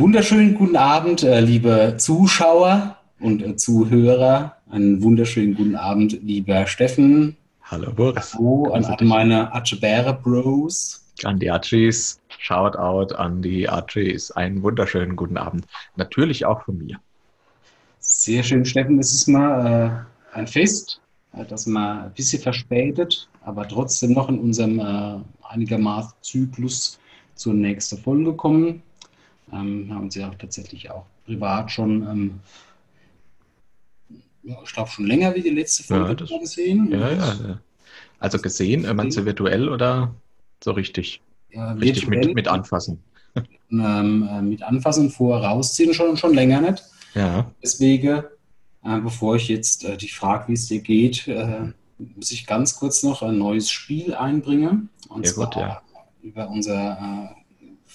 [0.00, 4.56] Wunderschönen guten Abend, äh, liebe Zuschauer und äh, Zuhörer.
[4.70, 7.36] Einen wunderschönen guten Abend, lieber Steffen.
[7.64, 8.34] Hallo Boris.
[8.34, 11.04] Hallo an, an meine Atschebäre Bros.
[11.24, 12.18] An die Atschis.
[12.38, 14.30] Shoutout an die Atschis.
[14.30, 15.66] Einen wunderschönen guten Abend.
[15.96, 16.98] Natürlich auch von mir.
[17.98, 18.98] Sehr schön, Steffen.
[19.00, 21.02] Es ist mal äh, ein Fest,
[21.34, 26.98] äh, das mal ein bisschen verspätet, aber trotzdem noch in unserem äh, einigermaßen Zyklus
[27.34, 28.82] zur nächsten Folge kommen.
[29.52, 32.40] Ähm, haben sie auch tatsächlich auch privat schon, ähm,
[34.42, 36.90] ja, ich glaube schon länger wie die letzte Folge Ja, gesehen.
[36.90, 37.60] Ja, ja, ja.
[38.18, 40.14] Also gesehen, äh, meinst du virtuell oder
[40.62, 41.20] so richtig?
[41.50, 43.02] Ja, Richtig mit, mit anfassen.
[43.70, 46.82] ähm, äh, mit anfassen, vor rausziehen schon, schon länger nicht.
[47.14, 47.50] Ja.
[47.62, 48.24] Deswegen,
[48.84, 52.76] äh, bevor ich jetzt äh, dich frage, wie es dir geht, äh, muss ich ganz
[52.76, 54.90] kurz noch ein neues Spiel einbringen.
[55.08, 55.82] Und Sehr zwar gut, ja.
[56.22, 57.39] über unser äh,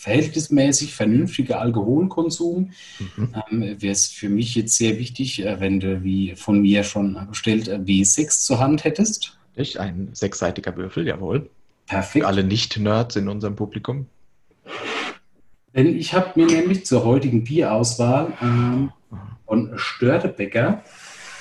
[0.05, 2.71] verhältnismäßig vernünftiger Alkoholkonsum.
[2.99, 3.33] Mhm.
[3.51, 7.17] Ähm, wäre es für mich jetzt sehr wichtig, äh, wenn du, wie von mir schon
[7.27, 9.35] bestellt, äh, W6 zur Hand hättest.
[9.55, 11.49] Ich, ein sechsseitiger Würfel, jawohl.
[11.87, 12.23] Perfekt.
[12.23, 14.05] Für alle Nicht-Nerds in unserem Publikum.
[15.73, 18.91] Denn ich habe mir nämlich zur heutigen Bierauswahl ähm,
[19.47, 20.83] von Störtebecker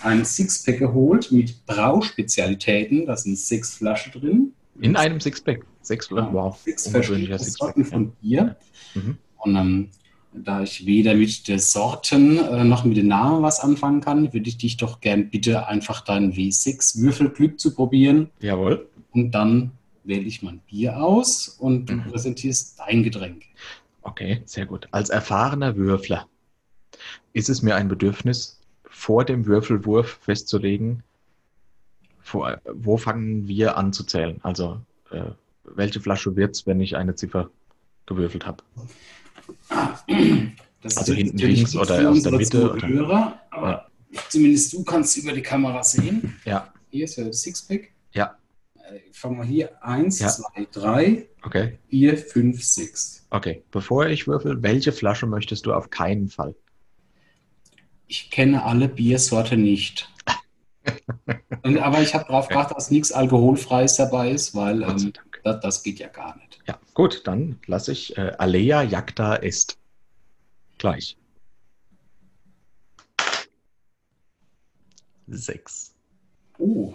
[0.03, 3.07] ein Sixpack geholt mit Brauspezialitäten.
[3.07, 4.53] Da sind sechs Flaschen drin.
[4.81, 5.67] In einem Sixpack.
[5.85, 6.57] Sechs Ja, wow.
[6.65, 7.59] Sechs verschiedene Sixpack.
[7.75, 8.57] Sorten von Bier.
[8.95, 9.19] Mhm.
[9.39, 9.89] Und ähm,
[10.33, 14.49] da ich weder mit den Sorten äh, noch mit den Namen was anfangen kann, würde
[14.49, 18.31] ich dich doch gern bitte einfach dein W6 Würfelglück zu probieren.
[18.41, 18.89] Jawohl.
[19.13, 19.71] Und dann
[20.03, 22.05] wähle ich mein Bier aus und du Mhm.
[22.11, 23.45] präsentierst dein Getränk.
[24.03, 24.89] Okay, sehr gut.
[24.91, 26.27] Als erfahrener Würfler
[27.33, 31.03] ist es mir ein Bedürfnis, vor dem Würfelwurf festzulegen,
[32.21, 34.41] vor, wo fangen wir an zu zählen?
[34.43, 34.81] Also,
[35.11, 35.23] äh,
[35.65, 37.51] welche Flasche wird es, wenn ich eine Ziffer
[38.07, 38.63] gewürfelt habe?
[40.83, 43.91] Das Also hinten links oder aus der Mitte oder- Zuhörer, aber
[44.29, 46.37] zumindest du kannst über die Kamera sehen.
[46.45, 47.91] Ja, Hier ist ja das Sixpack.
[48.13, 48.37] ja,
[48.77, 49.83] Äh, Fangen wir hier.
[49.83, 50.29] Eins, Ja.
[50.29, 51.79] zwei, drei, okay.
[51.89, 53.27] vier, fünf, sechs.
[53.31, 56.55] Okay, bevor ich würfel, welche Flasche möchtest du auf keinen Fall?
[58.07, 60.11] Ich kenne alle Biersorte nicht.
[61.63, 65.13] Und, aber ich habe darauf geachtet, dass nichts Alkoholfreies dabei ist, weil ähm.
[65.45, 66.59] Das, das geht ja gar nicht.
[66.67, 69.79] Ja, gut, dann lasse ich äh, Alea Jagda Est.
[70.79, 71.17] Gleich.
[75.27, 75.95] Sechs.
[76.59, 76.95] Oh,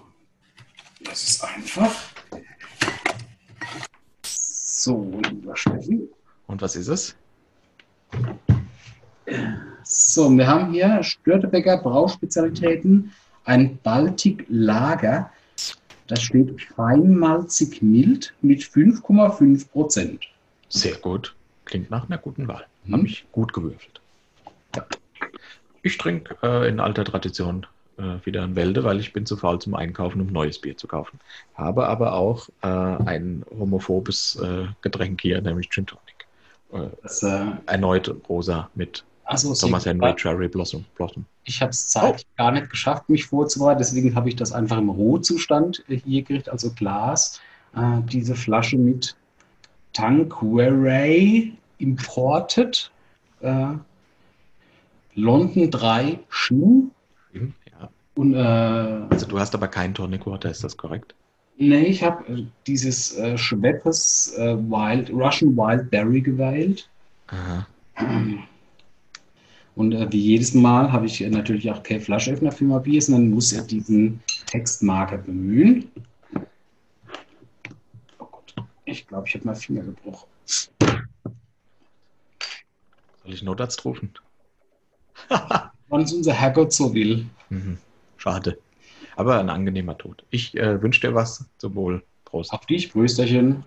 [1.02, 1.96] das ist einfach.
[4.24, 6.10] So, lieber Steffen.
[6.48, 7.16] Und was ist es?
[9.84, 13.12] So, wir haben hier Störtebecker Brauspezialitäten,
[13.44, 14.46] ein Baltic
[16.10, 20.26] Das steht feinmalzig mild mit 5,5 Prozent.
[20.68, 21.36] Sehr gut.
[21.66, 22.66] Klingt nach einer guten Wahl.
[22.86, 22.94] Mhm.
[22.94, 24.02] Habe ich gut gewürfelt.
[24.76, 24.86] Ja.
[25.84, 27.66] Ich trinke äh, in alter Tradition
[27.98, 30.88] äh, wieder ein Wälde, weil ich bin zu faul zum Einkaufen, um neues Bier zu
[30.88, 31.20] kaufen.
[31.54, 36.28] Habe aber auch äh, ein homophobes äh, Getränk hier, nämlich Gin Tonic.
[36.74, 40.86] Äh, Das, äh, erneut rosa mit also, Thomas Henry Cherry Blossom.
[40.96, 41.24] Blossom.
[41.44, 43.78] ich habe es zeitlich gar nicht geschafft, mich vorzubereiten.
[43.78, 47.40] Deswegen habe ich das einfach im Rohzustand äh, hier gekriegt, also Glas.
[47.76, 49.16] Äh, diese Flasche mit
[49.94, 52.92] Tanqueray Imported.
[53.42, 53.74] Äh,
[55.16, 56.90] London 3 Schuh.
[57.34, 57.90] Mhm, Ja.
[58.16, 58.38] Und äh,
[59.10, 61.14] Also du hast aber keinen Tonic Water, ist das korrekt?
[61.58, 66.90] Nee, ich habe äh, dieses äh, Schweppes äh, Wild, Russian Wild Berry gewählt.
[67.28, 67.68] Aha.
[69.80, 73.02] Und äh, wie jedes Mal habe ich äh, natürlich auch keine Flaschenöffner für mein Bier,
[73.02, 75.90] sondern muss ja diesen Textmarker bemühen.
[78.18, 78.54] Oh Gott,
[78.84, 80.28] ich glaube, ich habe meinen Finger gebrochen.
[83.24, 84.14] Soll ich Notarzt rufen?
[85.30, 87.26] Wann es unser Herrgott so will.
[87.48, 87.78] Mhm.
[88.18, 88.60] Schade.
[89.16, 90.26] Aber ein angenehmer Tod.
[90.30, 91.46] Ich äh, wünsche dir was.
[91.58, 92.04] Zum Wohl.
[92.26, 92.52] Prost.
[92.52, 93.64] Auf dich, Brüsterchen.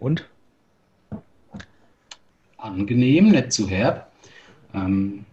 [0.00, 0.26] Und?
[2.62, 4.10] angenehm, nicht zu herb.
[4.74, 5.24] Ähm,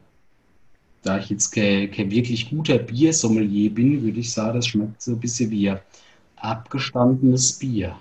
[1.03, 5.11] da ich jetzt kein, kein wirklich guter Biersommelier bin, würde ich sagen, das schmeckt so
[5.11, 5.73] ein bisschen wie
[6.37, 7.95] abgestandenes Bier.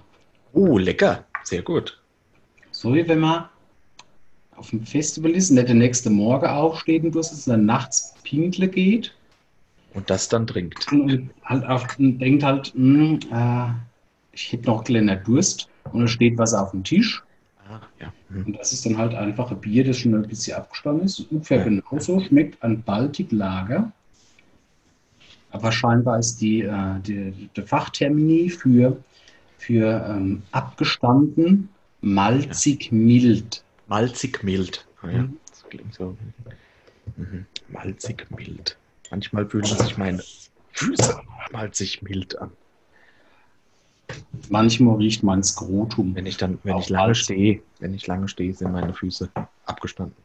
[0.53, 1.25] Oh, lecker.
[1.45, 2.01] Sehr gut.
[2.71, 3.49] So wie wenn man
[4.57, 8.69] auf dem Festival ist und nicht der nächste Morgen aufsteht und bloß dann nachts pinkle
[8.69, 9.15] geht
[9.95, 10.91] Und das dann trinkt.
[10.91, 13.69] und halt auf, und denkt halt, hm, äh,
[14.33, 17.23] ich hätte noch kleiner Durst und da steht was auf dem Tisch
[17.69, 18.13] Ah, ja.
[18.29, 18.47] Mhm.
[18.47, 21.21] Und das ist dann halt einfach ein Bier, das schon ein bisschen abgestanden ist.
[21.31, 21.65] Ungefähr Ja.
[21.65, 23.93] genauso schmeckt ein Baltic Lager.
[25.51, 28.97] Aber scheinbar ist die, äh, die, die Fachtermini für,
[29.59, 31.69] für ähm, abgestanden
[32.03, 33.65] malzig mild.
[33.89, 34.87] Malzig mild.
[35.03, 35.39] Ah, ja, mhm.
[35.49, 36.17] das klingt so.
[37.17, 37.47] Mhm.
[37.69, 38.77] Malzig mild.
[39.11, 40.23] Manchmal fühlen sich meine
[40.73, 41.21] Füße
[41.53, 42.51] malzig mild an.
[44.49, 46.15] Manchmal riecht mein Skrotum.
[46.15, 49.31] Wenn ich dann, wenn ich lange stehe, wenn ich lange stehe, sind meine Füße
[49.65, 50.17] abgestanden.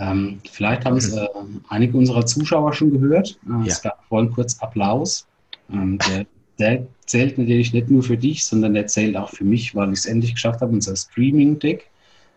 [0.00, 1.18] Ähm, vielleicht haben es mhm.
[1.18, 1.28] äh,
[1.68, 3.38] einige unserer Zuschauer schon gehört.
[3.46, 3.64] Äh, ja.
[3.66, 5.26] Es gab vorhin kurz Applaus.
[5.70, 6.26] Ähm, der,
[6.58, 10.00] der, zählt natürlich nicht nur für dich, sondern der zählt auch für mich, weil ich
[10.00, 11.90] es endlich geschafft habe, unser Streaming-Deck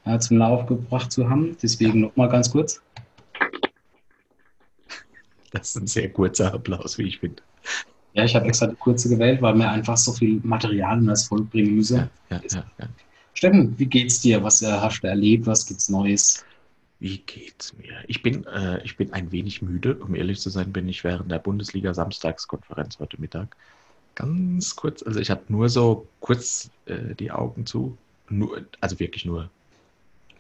[0.06, 1.56] äh, zum Lauf gebracht zu haben.
[1.62, 2.08] Deswegen ja.
[2.08, 2.82] nochmal ganz kurz.
[5.52, 7.42] Das ist ein sehr kurzer Applaus, wie ich finde.
[8.14, 11.26] Ja, ich habe extra die kurze gewählt, weil mir einfach so viel Material in das
[11.26, 12.10] Volk bringen müsse.
[12.30, 12.88] Ja, ja, ja.
[13.34, 14.44] Steffen, wie geht's dir?
[14.44, 15.48] Was äh, hast du erlebt?
[15.48, 16.46] Was gibt's Neues?
[17.00, 17.96] Wie geht's mir?
[18.08, 19.96] Ich bin, äh, ich bin ein wenig müde.
[19.96, 23.56] Um ehrlich zu sein, bin ich während der Bundesliga-Samstagskonferenz heute Mittag
[24.16, 27.98] ganz kurz, also ich hatte nur so kurz äh, die Augen zu.
[28.30, 29.50] Nur, also wirklich nur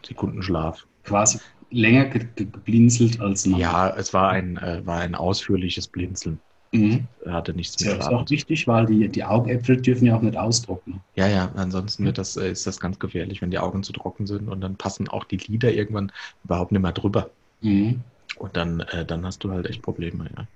[0.05, 0.85] Sekundenschlaf.
[1.03, 3.61] Quasi länger geblinzelt als normal.
[3.61, 6.39] Ja, es war ein, äh, war ein ausführliches Blinzeln.
[6.73, 7.07] Mhm.
[7.25, 7.95] Hatte nichts mehr.
[7.95, 11.01] Das ist auch wichtig, weil die, die Augäpfel dürfen ja auch nicht austrocknen.
[11.15, 14.25] Ja, ja, ansonsten wird das, äh, ist das ganz gefährlich, wenn die Augen zu trocken
[14.25, 16.11] sind und dann passen auch die Lider irgendwann
[16.43, 17.29] überhaupt nicht mehr drüber.
[17.61, 18.01] Mhm.
[18.37, 20.47] Und dann, äh, dann hast du halt echt Probleme, ja.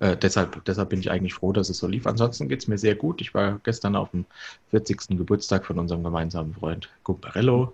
[0.00, 2.08] Äh, deshalb, deshalb bin ich eigentlich froh, dass es so lief.
[2.08, 3.20] Ansonsten geht es mir sehr gut.
[3.20, 4.24] Ich war gestern auf dem
[4.70, 5.16] 40.
[5.16, 7.72] Geburtstag von unserem gemeinsamen Freund Gumbarello.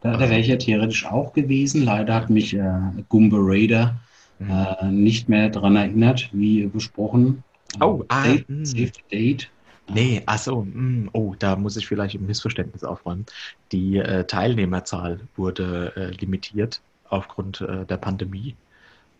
[0.00, 1.84] Da, da wäre ich ja theoretisch auch gewesen.
[1.84, 3.94] Leider hat mich äh, Gumba Raider
[4.38, 4.50] mhm.
[4.50, 7.42] äh, nicht mehr daran erinnert, wie besprochen.
[7.80, 8.46] Oh, ah, Date.
[8.62, 9.50] Save the Date.
[9.90, 13.24] Nee, achso, hm, oh, da muss ich vielleicht ein Missverständnis aufräumen.
[13.72, 18.54] Die äh, Teilnehmerzahl wurde äh, limitiert aufgrund äh, der Pandemie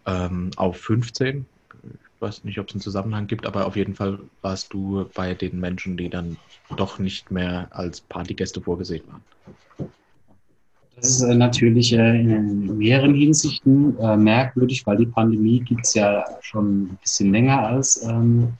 [0.04, 1.46] ähm, auf 15
[2.20, 5.60] weiß nicht, ob es einen Zusammenhang gibt, aber auf jeden Fall warst du bei den
[5.60, 6.36] Menschen, die dann
[6.76, 9.90] doch nicht mehr als Partygäste vorgesehen waren.
[11.00, 15.94] Das ist äh, natürlich äh, in mehreren Hinsichten äh, merkwürdig, weil die Pandemie gibt es
[15.94, 18.54] ja schon ein bisschen länger als ähm,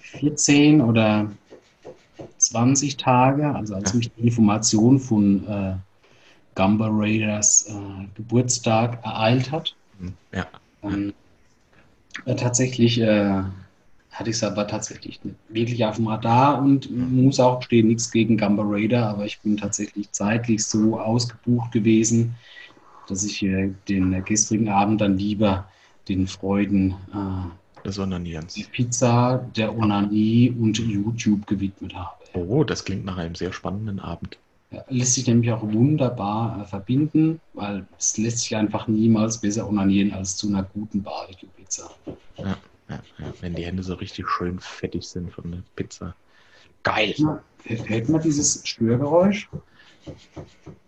[0.00, 1.30] 14 oder
[2.38, 5.74] 20 Tage, also als mich die Information von äh,
[6.54, 9.74] Gamba Raiders äh, Geburtstag ereilt hat.
[10.32, 10.46] Ja.
[10.82, 11.12] Ähm,
[12.24, 13.00] äh, tatsächlich
[14.18, 18.10] hatte ich es aber tatsächlich nicht wirklich auf dem Radar und muss auch gestehen, nichts
[18.10, 22.34] gegen Gamba Raider, aber ich bin tatsächlich zeitlich so ausgebucht gewesen,
[23.06, 25.68] dass ich äh, den gestrigen Abend dann lieber
[26.08, 32.16] den Freuden äh, des Onanierens, die Pizza, der Onanie und YouTube gewidmet habe.
[32.34, 34.36] Oh, das klingt nach einem sehr spannenden Abend.
[34.72, 39.68] Ja, lässt sich nämlich auch wunderbar äh, verbinden, weil es lässt sich einfach niemals besser
[39.68, 41.88] onanieren als zu einer guten Barbecue-Pizza.
[42.36, 42.56] Ja,
[42.88, 46.14] ja, ja, wenn die Hände so richtig schön fettig sind von der Pizza.
[46.82, 47.14] Geil.
[47.16, 49.48] Ja, hört man dieses Störgeräusch?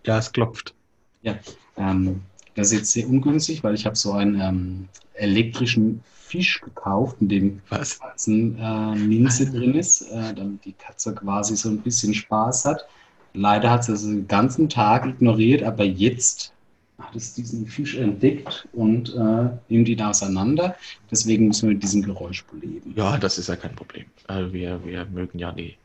[0.07, 0.75] Ja, es klopft.
[1.23, 1.39] Ja,
[1.77, 2.23] ähm,
[2.55, 7.29] das ist jetzt sehr ungünstig, weil ich habe so einen ähm, elektrischen Fisch gekauft, in
[7.29, 7.99] dem Was?
[7.99, 12.87] Katzenminze äh, drin ist, äh, damit die Katze quasi so ein bisschen Spaß hat.
[13.35, 16.53] Leider hat sie es den ganzen Tag ignoriert, aber jetzt
[17.01, 20.77] hat es diesen Fisch entdeckt und äh, nimmt ihn auseinander.
[21.11, 22.93] Deswegen müssen wir mit diesem Geräusch beleben.
[22.97, 24.07] Ja, das ist ja kein Problem.
[24.27, 25.77] Also wir, wir mögen ja die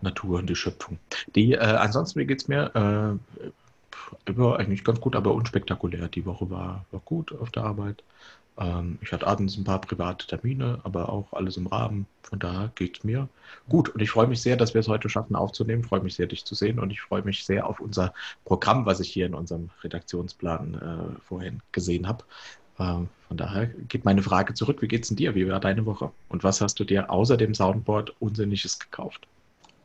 [0.00, 0.98] Natur und die Schöpfung.
[1.34, 2.70] Die, äh, ansonsten, wie geht es mir?
[2.74, 6.08] Äh, war eigentlich ganz gut, aber unspektakulär.
[6.08, 8.02] Die Woche war, war gut auf der Arbeit.
[8.58, 12.06] Ähm, ich hatte abends ein paar private Termine, aber auch alles im Rahmen.
[12.22, 13.28] Von daher geht es mir
[13.68, 13.88] gut.
[13.88, 15.82] Und ich freue mich sehr, dass wir es heute schaffen aufzunehmen.
[15.82, 16.78] Ich freue mich sehr, dich zu sehen.
[16.78, 18.12] Und ich freue mich sehr auf unser
[18.44, 22.24] Programm, was ich hier in unserem Redaktionsplan äh, vorhin gesehen habe.
[22.78, 24.82] Ähm, von daher geht meine Frage zurück.
[24.82, 25.34] Wie geht's denn dir?
[25.34, 26.10] Wie war deine Woche?
[26.28, 29.26] Und was hast du dir außer dem Soundboard Unsinniges gekauft?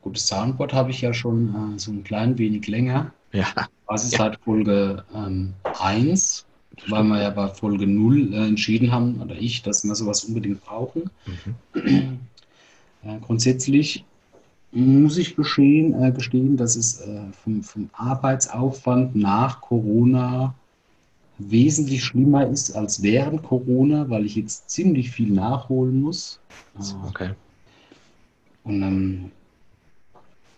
[0.02, 3.12] Gutes Soundboard habe ich ja schon äh, so ein klein wenig länger.
[3.32, 3.46] Ja.
[3.86, 4.20] Was ist ja.
[4.20, 6.46] halt Folge 1
[6.86, 10.64] weil wir ja bei Folge 0 äh, entschieden haben, oder ich, dass wir sowas unbedingt
[10.64, 11.10] brauchen.
[11.74, 12.20] Mhm.
[13.04, 14.04] Äh, grundsätzlich
[14.72, 20.54] muss ich geschehen, äh, gestehen, dass es äh, vom, vom, Arbeitsaufwand nach Corona
[21.38, 26.40] wesentlich schlimmer ist als während Corona, weil ich jetzt ziemlich viel nachholen muss.
[27.06, 27.30] Okay.
[28.64, 29.30] Und ähm,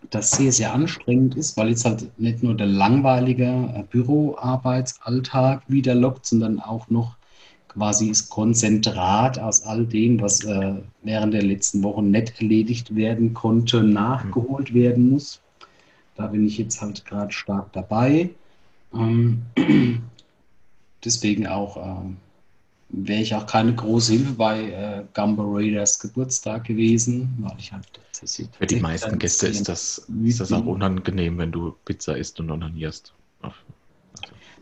[0.08, 5.94] das sehr, sehr anstrengend ist, weil jetzt halt nicht nur der langweilige äh, Büroarbeitsalltag wieder
[5.94, 7.16] lockt, sondern auch noch
[7.68, 13.34] quasi das Konzentrat aus all dem, was äh, während der letzten Wochen nicht erledigt werden
[13.34, 15.40] konnte, nachgeholt werden muss.
[16.16, 18.30] Da bin ich jetzt halt gerade stark dabei.
[18.92, 19.42] Ähm,
[21.04, 22.10] deswegen auch äh,
[22.92, 27.86] wäre ich auch keine große Hilfe bei äh, Gumbo Raiders Geburtstag gewesen, weil ich halt
[27.92, 32.40] tatsächlich- Für die meisten Gäste ist das, ist das auch unangenehm, wenn du Pizza isst
[32.40, 33.14] und onanierst.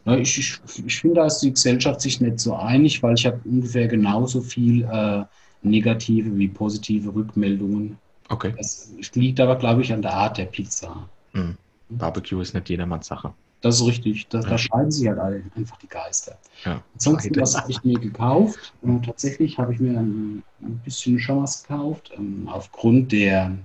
[0.04, 3.26] Also, ich, ich, ich finde, da ist die Gesellschaft sich nicht so einig, weil ich
[3.26, 5.24] habe ungefähr genauso viel äh,
[5.62, 7.98] negative wie positive Rückmeldungen.
[8.28, 8.54] okay.
[8.56, 11.08] Das liegt aber, glaube ich, an der Art der Pizza.
[11.32, 11.56] Hm.
[11.90, 13.32] Barbecue ist nicht jedermanns Sache.
[13.60, 14.28] Das ist richtig.
[14.28, 14.48] Da, Ja.
[14.50, 16.38] da scheiden sich halt alle einfach die Geister.
[16.64, 16.82] Ja.
[16.94, 18.72] Ansonsten, was habe ich mir gekauft?
[18.82, 22.12] Äh, tatsächlich habe ich mir ein, ein bisschen schon was gekauft.
[22.16, 23.56] Ähm, aufgrund der,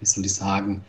[0.00, 0.84] wie soll ich sagen,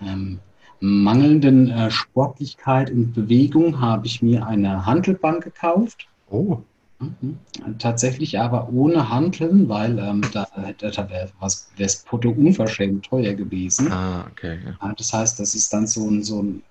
[0.00, 0.38] ähm,
[0.80, 6.06] mangelnden äh, Sportlichkeit und Bewegung habe ich mir eine Handelbank gekauft.
[6.30, 6.58] Oh,
[7.00, 7.38] Mhm.
[7.78, 10.46] Tatsächlich aber ohne Handeln, weil ähm, da,
[10.78, 11.30] da wäre
[11.78, 13.90] es Porto unverschämt teuer gewesen.
[13.90, 14.58] ah, okay.
[14.82, 16.62] Ja, Das heißt, das ist dann so ein, so ein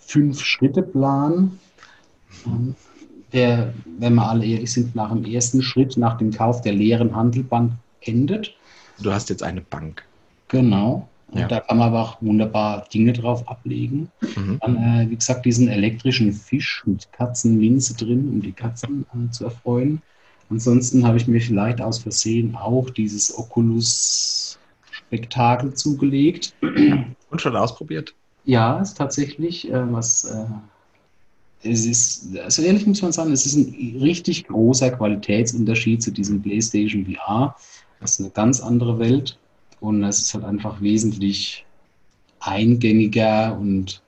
[0.00, 1.58] Fünf-Schritte-Plan,
[2.46, 2.74] ähm,
[3.32, 7.14] der, wenn wir alle ehrlich sind, nach dem ersten Schritt, nach dem Kauf der leeren
[7.14, 8.52] Handelbank endet.
[9.02, 10.02] Du hast jetzt eine Bank.
[10.48, 11.08] Genau.
[11.28, 11.46] Und Ja.
[11.46, 14.10] da kann man aber auch wunderbar Dinge drauf ablegen.
[14.36, 14.58] Mhm.
[14.60, 19.44] Dann, äh, wie gesagt, diesen elektrischen Fisch mit Katzenminze drin, um die Katzen äh, zu
[19.44, 20.02] erfreuen.
[20.48, 26.52] Ansonsten habe ich mir vielleicht aus Versehen auch dieses Oculus-Spektakel zugelegt.
[27.30, 28.12] Und schon ausprobiert?
[28.44, 30.24] Ja, ist tatsächlich äh, was.
[30.24, 30.46] Äh,
[31.62, 36.40] es ist, also ehrlich muss man sagen, es ist ein richtig großer Qualitätsunterschied zu diesem
[36.40, 37.54] PlayStation VR.
[38.00, 39.38] Das ist eine ganz andere Welt
[39.80, 41.66] und es ist halt einfach wesentlich
[42.40, 44.02] eingängiger und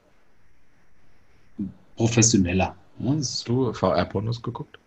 [1.97, 2.75] professioneller.
[2.99, 4.79] Ja, Hast du VR-Pornos geguckt?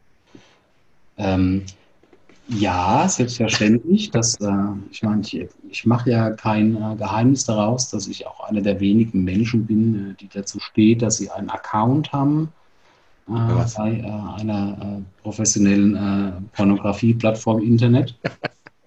[1.17, 1.65] Ähm,
[2.47, 4.11] ja, selbstverständlich.
[4.11, 4.53] Das, äh,
[4.91, 8.79] ich meine, ich, ich mache ja kein äh, Geheimnis daraus, dass ich auch einer der
[8.79, 12.49] wenigen Menschen bin, äh, die dazu steht, dass sie einen Account haben
[13.27, 18.15] äh, bei äh, einer äh, professionellen Pornografie-Plattform Internet.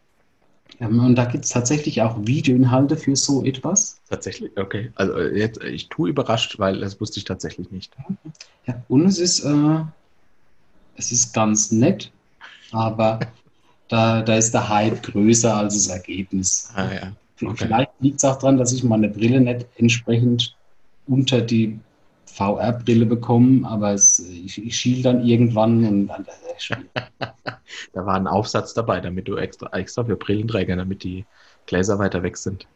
[0.80, 4.00] ähm, und da gibt es tatsächlich auch Videoinhalte für so etwas.
[4.08, 4.56] Tatsächlich?
[4.56, 4.92] Okay.
[4.94, 7.92] Also jetzt, ich tue überrascht, weil das wusste ich tatsächlich nicht.
[8.66, 9.44] Ja, und es ist,
[10.96, 12.12] es ist ganz nett,
[12.70, 13.18] aber
[13.88, 16.70] da, da ist der Hype größer als das Ergebnis.
[16.74, 17.12] Ah ja.
[17.40, 17.54] Okay.
[17.56, 20.56] Vielleicht liegt es auch daran, dass ich meine Brille nicht entsprechend
[21.06, 21.78] unter die
[22.26, 26.26] VR-Brille bekomme, aber es, ich, ich schiel dann irgendwann und dann.
[27.92, 31.24] Da war ein Aufsatz dabei, damit du extra, extra für Brillenträger, damit die
[31.66, 32.66] Gläser weiter weg sind.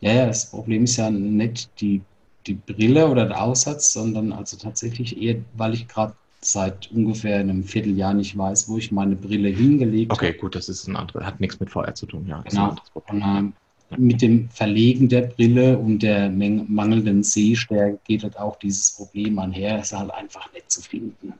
[0.00, 2.00] Ja, ja, das Problem ist ja nicht die,
[2.46, 7.64] die Brille oder der Aussatz, sondern also tatsächlich eher, weil ich gerade seit ungefähr einem
[7.64, 11.40] Vierteljahr nicht weiß, wo ich meine Brille hingelegt Okay, gut, das ist ein anderes, hat
[11.40, 12.42] nichts mit VR zu tun, ja.
[12.42, 12.70] Genau.
[12.70, 12.76] ein.
[12.94, 13.52] Und, ähm,
[13.96, 19.78] mit dem Verlegen der Brille und der mangelnden Sehstärke geht halt auch dieses Problem einher.
[19.78, 21.32] Es ist halt einfach nicht zu finden.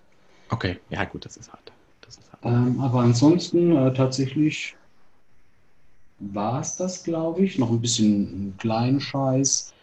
[0.48, 1.72] Okay, ja gut, das ist hart.
[2.00, 2.44] Das ist hart.
[2.44, 4.76] Ähm, aber ansonsten äh, tatsächlich
[6.20, 7.58] war es das, glaube ich.
[7.58, 9.74] Noch ein bisschen kleinen Scheiß,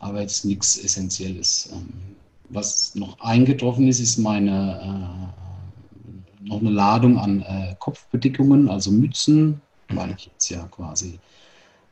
[0.00, 1.70] aber jetzt nichts Essentielles.
[1.72, 2.13] Ähm,
[2.48, 9.62] was noch eingetroffen ist, ist meine äh, noch eine Ladung an äh, Kopfbedeckungen, also Mützen,
[9.88, 11.20] weil ich jetzt ja quasi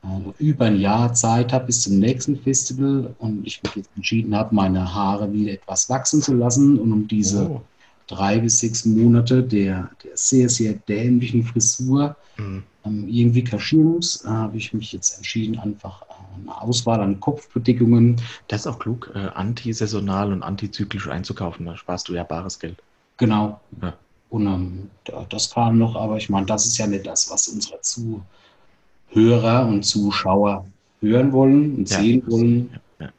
[0.03, 4.35] äh, über ein Jahr Zeit habe bis zum nächsten Festival und ich mich jetzt entschieden
[4.35, 7.61] habe, meine Haare wieder etwas wachsen zu lassen und um diese Oh.
[8.07, 12.63] drei bis sechs Monate der, der sehr, sehr dämlichen Frisur Mhm.
[12.85, 17.19] Ähm, irgendwie kaschieren muss, äh, habe ich mich jetzt entschieden, einfach äh, eine Auswahl an
[17.19, 18.21] Kopfbedeckungen.
[18.47, 21.65] Das ist auch klug, äh, antisaisonal und antizyklisch einzukaufen.
[21.65, 22.77] Da sparst du ja bares Geld.
[23.17, 23.59] Genau.
[23.81, 23.93] Ja.
[24.29, 27.47] Und ähm, da, das kam noch, aber ich meine, das ist ja nicht das, was
[27.47, 30.65] unsere Zuhörer und Zuschauer
[31.01, 32.79] hören wollen und Ja, sehen wollen.
[32.99, 33.09] Ja.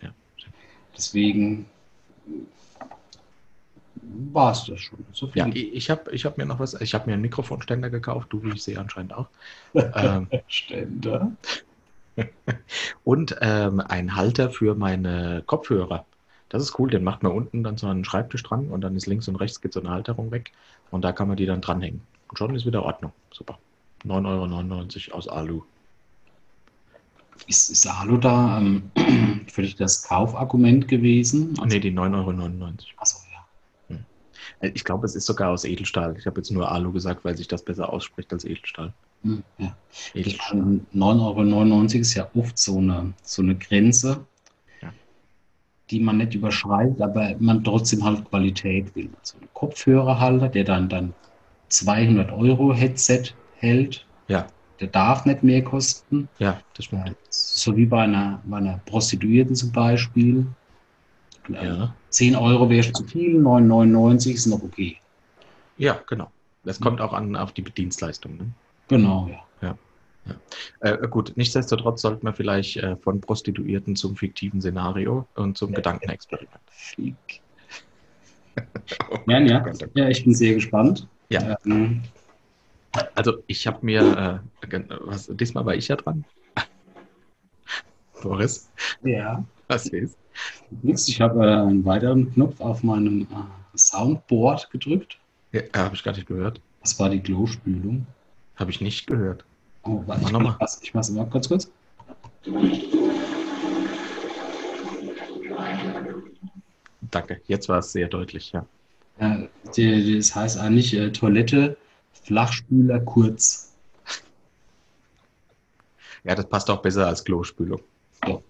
[0.97, 1.67] Deswegen
[4.33, 5.05] war es das schon.
[5.13, 7.91] So viel Ja, ich, habe ich hab mir noch was, ich habe mir einen Mikrofonständer
[7.91, 9.29] gekauft, du, wie ich sehe, anscheinend auch.
[9.75, 11.33] ähm, Ständer.
[13.05, 16.05] und ähm, einen Halter für meine Kopfhörer.
[16.49, 19.07] Das ist cool, den macht man unten dann so einen Schreibtisch dran und dann ist
[19.07, 20.53] links und rechts geht so eine Halterung weg
[20.91, 22.03] und da kann man die dann dranhängen.
[22.29, 23.13] Und schon ist wieder Ordnung.
[23.33, 23.59] Super.
[24.05, 25.63] 9,99 Euro aus Alu.
[27.47, 28.91] Ist, ist Alu da ähm,
[29.49, 31.59] für dich das Kaufargument gewesen?
[31.67, 32.73] Nee, die 9,99 Euro.
[32.99, 33.34] Achso, ja.
[34.61, 36.17] Äh, Ich glaube, es ist sogar aus Edelstahl.
[36.19, 38.93] Ich habe jetzt nur Alu gesagt, weil sich das besser ausspricht als Edelstahl.
[39.23, 39.77] Hm, ja.
[40.15, 40.81] Edelstahl.
[40.93, 44.27] 9,99 Euro ist ja oft so eine, so eine Grenze,
[44.83, 44.93] Ja.
[45.91, 49.11] die man nicht überschreitet, aber man trotzdem halt Qualität will.
[49.23, 51.15] So ein Kopfhörerhalter, der dann, dann
[51.69, 54.47] 200 Euro Headset hält, Ja,
[54.81, 56.29] der darf nicht mehr kosten.
[56.39, 57.17] ja, das stimmt.
[57.31, 60.47] So wie bei einer, bei einer Prostituierten zum Beispiel.
[61.49, 61.95] Ja.
[62.11, 64.97] 10 Euro wäre zu viel, 9,99 ist noch okay.
[65.77, 66.31] Ja, genau.
[66.65, 68.37] Das kommt auch an auf die Dienstleistung.
[68.37, 68.47] Ne?
[68.89, 69.45] Genau, ja.
[70.81, 76.51] Äh, gut, nichtsdestotrotz sollten wir vielleicht äh, von Prostituierten zum fiktiven Szenario und zum Gedankenexperiment.
[76.71, 77.15] Fick.
[79.11, 79.65] Oh Ja, ja.
[79.95, 81.09] ja, ich bin sehr gespannt.
[81.29, 81.57] Ja.
[81.67, 82.03] Ähm,
[83.17, 86.25] Also ich habe mir, äh, was, diesmal war ich ja dran.
[88.23, 88.71] Boris,
[89.03, 89.45] ja.
[89.67, 90.17] was ist?
[90.83, 95.19] Nix, ich habe äh, einen weiteren Knopf auf meinem äh, Soundboard gedrückt.
[95.53, 96.61] Ja, habe ich gar nicht gehört.
[96.83, 98.07] Das war die Klospülung.
[98.57, 99.45] Habe ich nicht gehört.
[99.85, 100.57] Oh, warte, ich, nochmal.
[100.59, 101.71] mach, ich mach's mal kurz, kurz.
[107.11, 108.67] Danke, jetzt war es sehr deutlich, ja.
[109.21, 111.77] Ja, die, das heißt eigentlich äh, Toilette,
[112.25, 113.73] Flachspüler, kurz.
[116.25, 117.81] Ja, das passt auch besser als Klospülung.
[118.27, 118.41] Ja.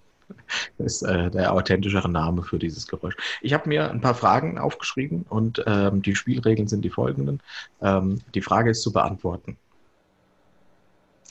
[0.79, 3.17] Das ist äh, der authentischere Name für dieses Geräusch.
[3.41, 7.41] Ich habe mir ein paar Fragen aufgeschrieben und ähm, die Spielregeln sind die folgenden.
[7.81, 9.57] Ähm, die Frage ist zu beantworten.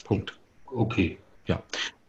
[0.04, 0.38] Punkt.
[0.66, 1.18] Okay.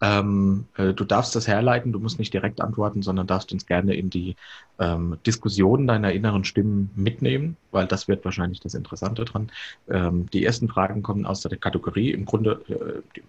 [0.02, 3.96] Ähm, äh, du darfst das herleiten, du musst nicht direkt antworten, sondern darfst uns gerne
[3.96, 4.36] in die
[4.78, 9.52] ähm, Diskussion deiner inneren Stimmen mitnehmen, weil das wird wahrscheinlich das Interessante dran.
[9.90, 13.20] Ähm, die ersten Fragen kommen aus der Kategorie, im Grunde äh,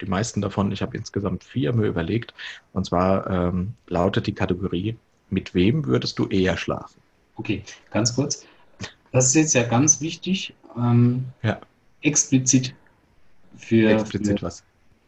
[0.00, 2.34] die, meisten davon, ich habe insgesamt vier mir überlegt,
[2.72, 4.96] und zwar ähm, lautet die Kategorie,
[5.30, 7.00] mit wem würdest du eher schlafen?
[7.36, 8.44] Okay, ganz kurz.
[9.12, 10.54] Das ist jetzt ja ganz wichtig.
[10.76, 11.60] Ähm, Ja.
[12.02, 12.74] Explizit
[13.56, 14.64] für, Explizit für was.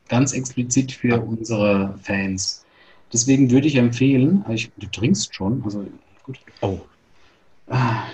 [0.09, 1.19] ganz explizit für Ah.
[1.19, 2.65] unsere Fans.
[3.13, 5.87] Deswegen würde ich empfehlen, ich, du trinkst schon, also
[6.23, 6.81] gut, Oh,
[7.71, 8.05] ah,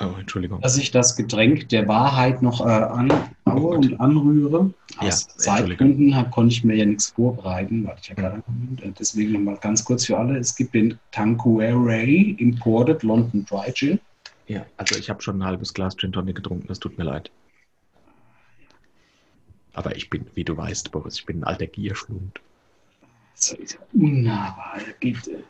[0.00, 0.60] oh, Entschuldigung.
[0.60, 4.72] dass ich das Getränk der Wahrheit noch äh, anhaue Oh und anrühre.
[5.00, 5.38] Ja, Aus Entschuldigung.
[5.38, 8.42] Zeitgründen hab, konnte ich mir ja nichts vorbereiten, weil ich ja gerade.
[8.82, 10.38] Äh, Deswegen nochmal ganz kurz für alle.
[10.38, 14.00] Es gibt den Tanqueray Imported London Dry Gin.
[14.46, 17.30] Ja, also ich habe schon ein halbes Glas Gin Tonic getrunken, das tut mir leid.
[19.74, 22.40] Aber ich bin, wie du weißt, Boris, ich bin ein alter Gierschlund.
[23.34, 24.78] So ist unnahbar.
[25.00, 25.42] Geht äh,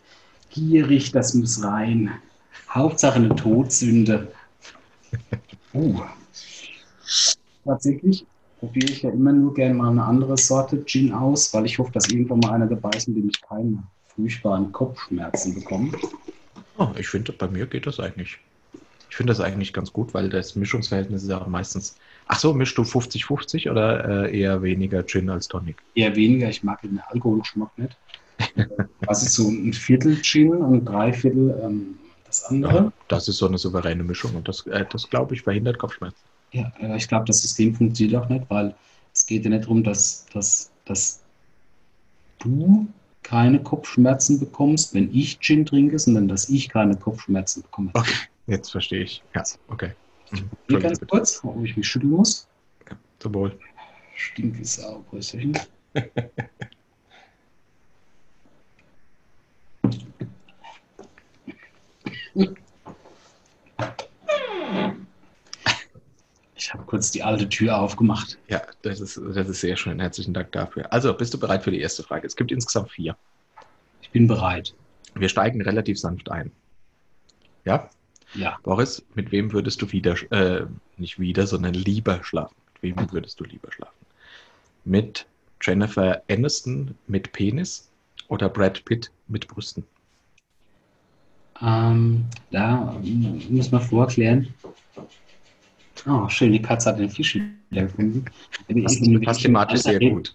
[0.51, 2.13] gierig, das muss rein.
[2.69, 4.31] Hauptsache eine Todsünde.
[5.75, 6.01] Uh.
[7.65, 8.27] Tatsächlich
[8.59, 11.93] probiere ich ja immer nur gerne mal eine andere Sorte Gin aus, weil ich hoffe,
[11.93, 13.83] dass irgendwann mal einer dabei ist, in dem ich keine
[14.15, 15.93] furchtbaren Kopfschmerzen bekomme.
[16.77, 18.39] Oh, ich finde, bei mir geht das eigentlich.
[19.11, 21.97] Ich finde das eigentlich ganz gut, weil das Mischungsverhältnis ist ja meistens.
[22.27, 25.77] Ach so, mischst du 50-50 oder äh, eher weniger Gin als Tonic?
[25.95, 27.97] Eher weniger, ich mag den Alkoholgeschmack nicht.
[29.01, 32.93] Was ist so ein Viertel Gin und drei Viertel ähm, das andere?
[33.09, 36.19] Das ist so eine souveräne Mischung und das, äh, das glaube ich, verhindert Kopfschmerzen.
[36.53, 38.75] Ja, äh, ich glaube, das System funktioniert auch nicht, weil
[39.13, 41.23] es geht ja nicht darum, dass, dass, dass
[42.39, 42.87] du
[43.23, 47.91] keine Kopfschmerzen bekommst, wenn ich Gin trinke, sondern dass ich keine Kopfschmerzen bekomme.
[47.95, 48.15] Okay,
[48.47, 49.23] jetzt verstehe ich.
[49.35, 49.93] Ja, okay.
[50.31, 50.51] Mhm.
[50.69, 51.11] Hier ganz bitte.
[51.11, 52.47] kurz, wo ich mich schütteln muss.
[53.19, 53.59] Zum Wohl.
[54.15, 55.59] Stinke Sau, Brüsterchen.
[66.55, 68.39] Ich habe kurz die alte Tür aufgemacht.
[68.49, 70.01] Ja, das ist, das ist sehr schön.
[70.01, 70.93] Herzlichen Dank dafür.
[70.93, 72.27] Also, bist du bereit für die erste Frage?
[72.27, 73.17] Es gibt insgesamt vier.
[74.03, 74.75] Ich bin bereit.
[75.15, 76.53] Wir steigen relativ sanft ein.
[77.65, 77.89] Ja?
[78.35, 78.59] Ja.
[78.63, 82.55] Boris, mit wem würdest du wieder, äh, nicht wieder, sondern lieber schlafen?
[82.81, 84.07] Mit wem würdest du lieber schlafen?
[84.85, 85.27] Mit
[85.63, 87.91] Jennifer Aniston mit Penis
[88.29, 89.85] oder Brad Pitt mit Brüsten?
[91.63, 92.97] Ähm, da
[93.51, 94.49] muss man vorklären.
[96.07, 97.35] Oh, schön, die Katze hat den Fisch
[97.71, 98.25] wieder gefunden.
[98.69, 100.35] Das passt thematisch sehr gut.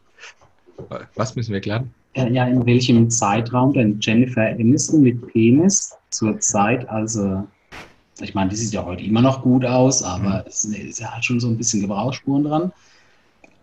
[1.16, 1.94] Was müssen wir klären?
[2.14, 7.48] Äh, Ja, in welchem Zeitraum denn Jennifer Aniston mit Penis zur Zeit, also,
[8.20, 11.24] ich meine, die sieht ja heute immer noch gut aus, aber es ist ja halt
[11.24, 12.72] schon so ein bisschen Gebrauchsspuren dran.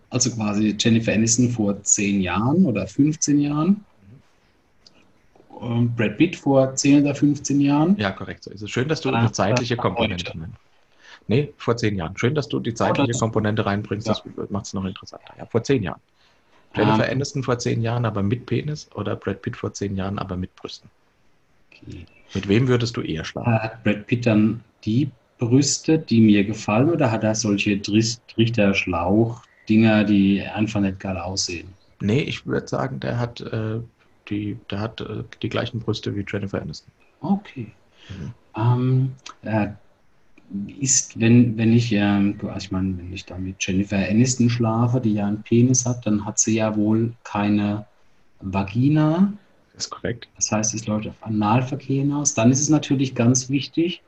[0.09, 3.85] Also quasi Jennifer Aniston vor 10 Jahren oder 15 Jahren.
[5.61, 7.97] Und Brad Pitt vor 10 oder 15 Jahren.
[7.99, 8.45] Ja, korrekt.
[8.45, 10.57] So ist es schön, dass du Ah, eine zeitliche Komponente nennst.
[11.29, 12.17] Nee, vor zehn Jahren.
[12.17, 14.07] Schön, dass du die zeitliche Komponente reinbringst.
[14.09, 14.17] Ja.
[14.37, 15.35] Das macht es noch interessanter.
[15.39, 16.01] Ja, vor zehn Jahren.
[16.75, 17.13] Jennifer Ähm.
[17.17, 20.55] Aniston vor zehn Jahren, aber mit Penis oder Brad Pitt vor zehn Jahren, aber mit
[20.57, 20.89] Brüsten?
[21.71, 22.07] Okay.
[22.35, 23.53] Mit wem würdest du eher schlafen?
[23.53, 30.43] Hat Brad Pitt dann die Brüste, die mir gefallen, oder hat er solche Trichter-Schlauch-Dinger, die
[30.43, 31.69] einfach nicht geil aussehen?
[32.01, 33.81] Nee, ich würde sagen, der hat, äh,
[34.31, 36.93] die, der hat äh, die gleichen Brüste wie Jennifer Aniston.
[37.21, 37.73] Okay.
[38.09, 38.35] Mhm.
[38.57, 39.13] Ähm,
[39.43, 39.69] äh,
[40.81, 45.01] ist, wenn, wenn ich, ähm, also ich meine, wenn ich da mit Jennifer Aniston schlafe,
[45.01, 47.87] die ja einen Penis hat, dann hat sie ja wohl keine
[48.41, 49.33] Vagina.
[49.75, 50.29] Das ist korrekt.
[50.37, 52.35] Das heißt, es läuft auf Analverkehr hinaus.
[52.35, 54.03] Dann ist es natürlich ganz wichtig,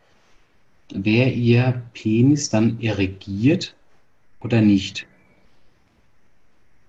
[0.92, 3.74] wäre ihr Penis dann irrigiert
[4.40, 5.06] oder nicht?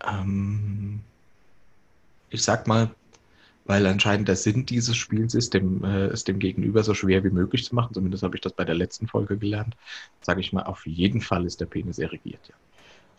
[0.06, 1.02] Ähm,
[2.30, 2.90] ich sag mal,
[3.66, 7.30] weil anscheinend der Sinn dieses Spiels ist, dem, äh, es dem Gegenüber so schwer wie
[7.30, 9.76] möglich zu machen, zumindest habe ich das bei der letzten Folge gelernt,
[10.22, 12.56] sage ich mal, auf jeden Fall ist der Penis irrigiert, ja.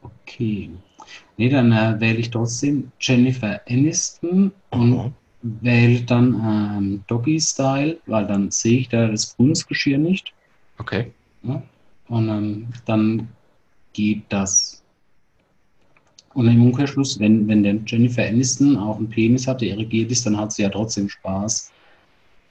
[0.02, 0.70] Okay.
[1.36, 5.12] Nee, dann äh, wähle ich trotzdem Jennifer Aniston und Aha.
[5.42, 10.34] wähle dann ähm, Doggy Style, weil dann sehe ich da das Kunstgeschirr nicht.
[10.78, 11.12] Okay.
[11.42, 11.62] Ja?
[12.08, 13.28] Und ähm, dann
[13.92, 14.83] geht das.
[16.34, 20.26] Und im Umkehrschluss, wenn, wenn der Jennifer Aniston auch einen Penis hat, der irrigiert ist,
[20.26, 21.70] dann hat sie ja trotzdem Spaß.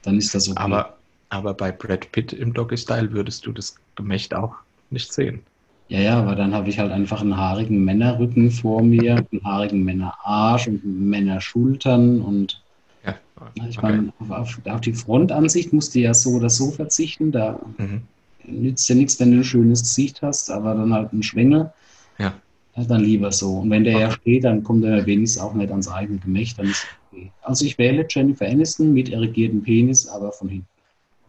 [0.02, 0.58] Dann ist das okay.
[0.60, 0.96] Aber,
[1.28, 4.54] aber bei Brad Pitt im Doggy-Style würdest du das Gemächt auch
[4.90, 5.40] nicht sehen.
[5.88, 9.84] Ja, ja, aber dann habe ich halt einfach einen haarigen Männerrücken vor mir, einen haarigen
[9.84, 12.62] Männerarsch und Männerschultern und
[13.04, 13.14] Ja.
[13.54, 13.78] ich okay.
[13.82, 17.32] meine, auf, auf, auf die Frontansicht musst du ja so oder so verzichten.
[17.32, 18.02] Da Mhm.
[18.46, 21.70] nützt ja nichts, wenn du ein schönes Gesicht hast, aber dann halt einen Schwengel.
[22.18, 22.32] Ja.
[22.76, 23.58] Ja, dann lieber so.
[23.58, 24.16] Und wenn der ja Okay.
[24.20, 26.58] steht, dann kommt er wenigstens auch nicht ans eigene Gemächt.
[26.58, 27.30] Dann ist okay.
[27.42, 30.66] Also ich wähle Jennifer Aniston mit irrigiertem Penis, aber von hinten.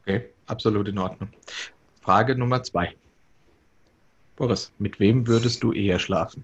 [0.02, 1.30] Okay, absolut in Ordnung.
[2.02, 2.96] Frage Nummer zwei.
[4.36, 6.44] Boris, mit wem würdest du eher schlafen?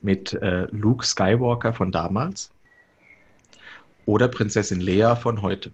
[0.00, 2.50] Mit äh, Luke Skywalker von damals
[4.06, 5.70] oder Prinzessin Leia von heute?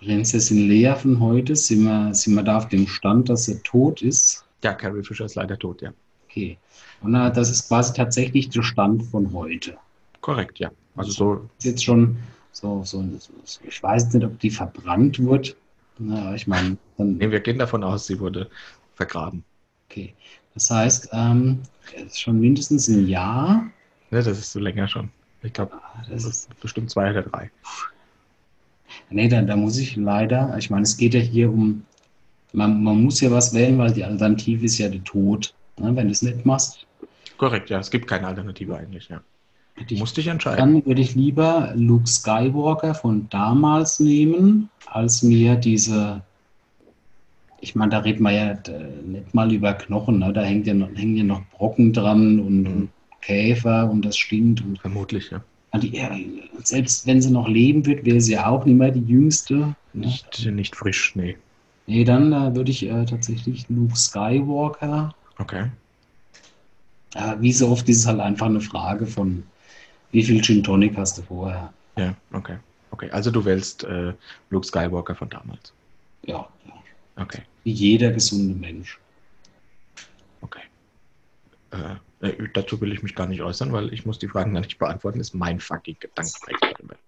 [0.00, 4.00] Prinzessin Lea von heute, sind wir, sind wir da auf dem Stand, dass er tot
[4.00, 4.44] ist?
[4.64, 5.92] Ja, Carrie Fisher ist leider tot, ja.
[6.30, 6.58] Okay.
[7.02, 9.76] Und äh, das ist quasi tatsächlich der Stand von heute.
[10.20, 10.70] Korrekt, ja.
[10.96, 12.16] Also so, Ist jetzt schon
[12.52, 13.32] so, so, so
[13.66, 15.56] ich weiß nicht, ob die verbrannt wird.
[15.98, 18.48] Na, ich meine, nee, wir gehen davon aus, sie wurde
[18.94, 19.44] vergraben.
[19.88, 20.14] okay.
[20.54, 21.62] Das heißt, ähm,
[21.96, 23.70] es ist schon mindestens ein Jahr.
[24.10, 25.10] Ne, das ist so länger schon.
[25.42, 27.50] Ich glaube, Ah, das Das ist, ist bestimmt zwei oder drei.
[29.10, 31.84] nee, da, da muss ich leider, ich meine, es geht ja hier um,
[32.52, 35.54] man, man muss ja was wählen, weil die Alternative ist ja der Tod.
[35.80, 36.86] Ne, wenn du es nicht machst,
[37.40, 37.78] Korrekt, ja.
[37.78, 39.22] Es gibt keine Alternative eigentlich, ja.
[39.88, 40.58] ich musst dich entscheiden.
[40.58, 46.20] Dann würde ich lieber Luke Skywalker von damals nehmen, als mir diese.
[47.62, 50.34] Ich meine, da reden wir ja äh, nicht mal über Knochen, ne?
[50.34, 52.66] da hängt ja noch, hängen ja noch Brocken dran und, Mhm.
[52.66, 52.90] und
[53.22, 54.60] Käfer und das stinkt.
[54.62, 55.42] Und, Vermutlich, ja.
[55.72, 59.00] und die, selbst wenn sie noch leben wird, wäre sie ja auch nicht mehr die
[59.00, 59.54] Jüngste.
[59.54, 59.74] Ne?
[59.94, 61.38] Nicht, nicht frisch, nee.
[61.86, 65.14] Nee, dann äh, würde ich äh, tatsächlich Luke Skywalker.
[65.40, 65.70] Okay.
[67.14, 69.42] Äh, wie so oft ist es halt einfach eine Frage von,
[70.12, 71.72] wie viel Gin Tonic hast du vorher?
[71.96, 72.58] Ja, okay.
[72.92, 74.12] Okay, also du wählst äh,
[74.50, 75.72] Luke Skywalker von damals.
[76.22, 76.74] Ja, ja.
[77.16, 78.98] Okay, wie jeder gesunde Mensch.
[80.40, 80.62] okay.
[81.70, 84.60] Äh, äh, dazu will ich mich gar nicht äußern, weil ich muss die Fragen gar
[84.60, 85.20] nicht beantworten.
[85.20, 87.00] Ist mein fucking Gedankenexperiment.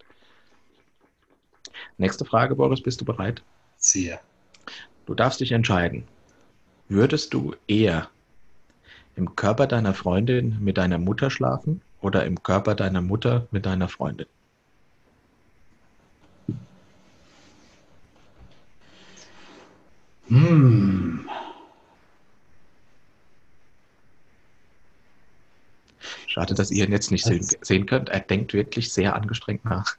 [1.98, 3.42] Nächste Frage, Boris, bist du bereit?
[3.76, 4.20] Sehr.
[5.06, 6.04] Du darfst dich entscheiden.
[6.88, 8.08] Würdest du eher
[9.16, 13.88] im Körper deiner Freundin mit deiner Mutter schlafen oder im Körper deiner Mutter mit deiner
[13.88, 14.26] Freundin?
[20.28, 21.28] Hm.
[26.26, 28.08] Schade, dass ihr ihn jetzt nicht sehen, sehen könnt.
[28.08, 29.96] Er denkt wirklich sehr angestrengt nach.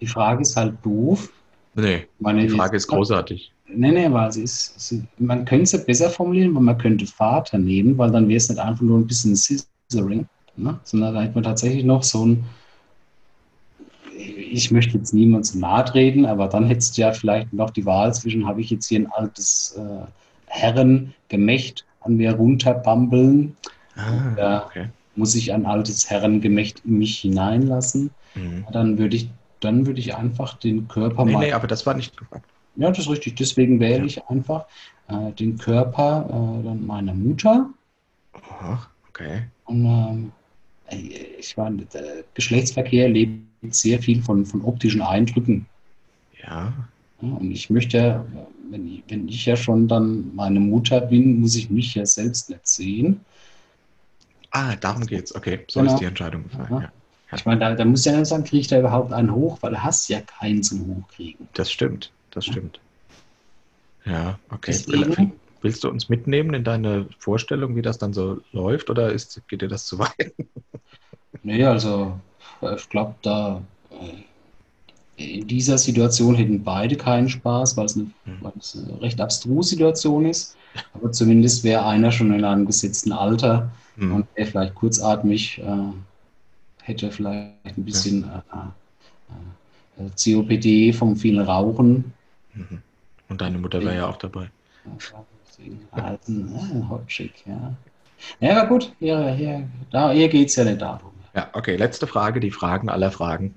[0.00, 1.32] Die Frage ist halt doof.
[1.74, 3.52] Nee, Meine, die Frage ist großartig.
[3.68, 7.06] Nee, nee, weil sie ist, sie, man könnte es ja besser formulieren, weil man könnte
[7.06, 10.78] Vater nehmen, weil dann wäre es nicht einfach nur ein bisschen Scissoring, ne?
[10.84, 12.44] sondern da hätte man tatsächlich noch so ein,
[14.16, 17.84] ich möchte jetzt niemand zu nahe treten, aber dann hättest du ja vielleicht noch die
[17.86, 20.06] Wahl zwischen, habe ich jetzt hier ein altes äh,
[20.46, 23.56] Herrengemächt an mir runterbambeln,
[23.96, 24.66] Ah, Ja.
[24.66, 24.88] okay.
[25.16, 28.64] muss ich ein altes Herrengemächt in mich hineinlassen, Mhm.
[28.72, 29.30] dann würde ich,
[29.64, 32.44] dann würde ich einfach den Körper Nee, mal nee, aber das war nicht gefragt.
[32.76, 33.36] Ja, das ist richtig.
[33.36, 34.04] Deswegen wähle Ja.
[34.04, 34.66] ich einfach
[35.08, 37.70] äh, den Körper äh, dann meiner Mutter.
[38.32, 39.44] Aha, okay.
[39.64, 40.32] Und ähm,
[41.38, 43.42] ich meine, der Geschlechtsverkehr lebt
[43.74, 45.66] sehr viel von, von optischen Eindrücken.
[46.42, 46.72] Ja,
[47.22, 48.24] Ja, und ich möchte,
[48.70, 52.50] wenn ich, wenn ich ja schon dann meine Mutter bin, muss ich mich ja selbst
[52.50, 53.20] nicht sehen.
[54.50, 55.34] Ah, darum geht's.
[55.34, 55.94] Okay, so Genau.
[55.94, 56.82] ist die Entscheidung gefallen.
[56.82, 56.92] Ja.
[57.36, 59.82] Ich meine, da, da muss ja nicht sagen, kriegt er überhaupt einen hoch, weil er
[59.84, 61.48] hast ja keinen zum Hochkriegen.
[61.54, 62.80] Das stimmt, das stimmt.
[64.04, 64.72] Ja, okay.
[64.72, 69.40] Deswegen- Willst du uns mitnehmen in deine Vorstellung, wie das dann so läuft, oder ist,
[69.48, 70.34] geht dir das zu weit?
[71.42, 72.18] Nee, also
[72.62, 78.04] äh, ich glaube, da äh, in dieser Situation hätten beide keinen Spaß, weil es eine,
[78.24, 78.38] Mhm.
[78.40, 80.56] weil es eine recht abstruse Situation ist.
[80.94, 84.14] Aber zumindest wäre einer schon in einem gesetzten Alter Hm.
[84.16, 85.64] und wäre vielleicht kurzatmig, äh,
[86.84, 92.12] hätte vielleicht ein bisschen äh, äh, äh, COPD vom vielen Rauchen.
[92.52, 92.82] Mhm.
[93.28, 94.50] Und deine Mutter wäre ja auch dabei.
[95.48, 97.74] Deswegen Alten, ah, hot chick, ja.
[98.40, 101.12] Ja, aber gut, hier, hier, da, hier geht es ja nicht darum.
[101.34, 103.54] Ja, okay, letzte Frage, die Fragen aller Fragen,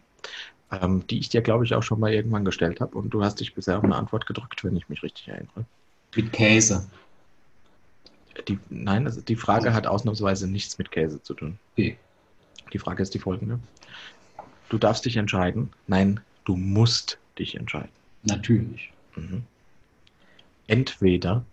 [0.72, 2.98] ähm, die ich dir, glaube ich, auch schon mal irgendwann gestellt habe.
[2.98, 5.66] Und du hast dich bisher auf eine Antwort gedrückt, wenn ich mich richtig erinnere.
[6.16, 6.88] Mit Käse.
[8.48, 11.60] Die, nein, also die Frage hat ausnahmsweise nichts mit Käse zu tun.
[11.74, 11.98] Okay.
[12.74, 13.60] Die Frage ist die folgende.
[14.70, 15.72] Du darfst dich entscheiden.
[15.88, 17.92] Nein, du musst dich entscheiden.
[18.24, 18.92] Natürlich.
[19.16, 19.44] Mhm.
[20.68, 21.46] Entweder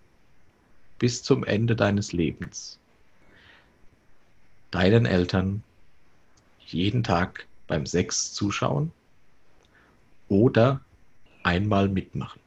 [0.98, 2.78] bis zum Ende deines Lebens
[4.74, 5.62] deinen Eltern
[6.66, 8.90] jeden Tag beim Sex zuschauen
[10.28, 10.80] oder
[11.44, 12.40] einmal mitmachen.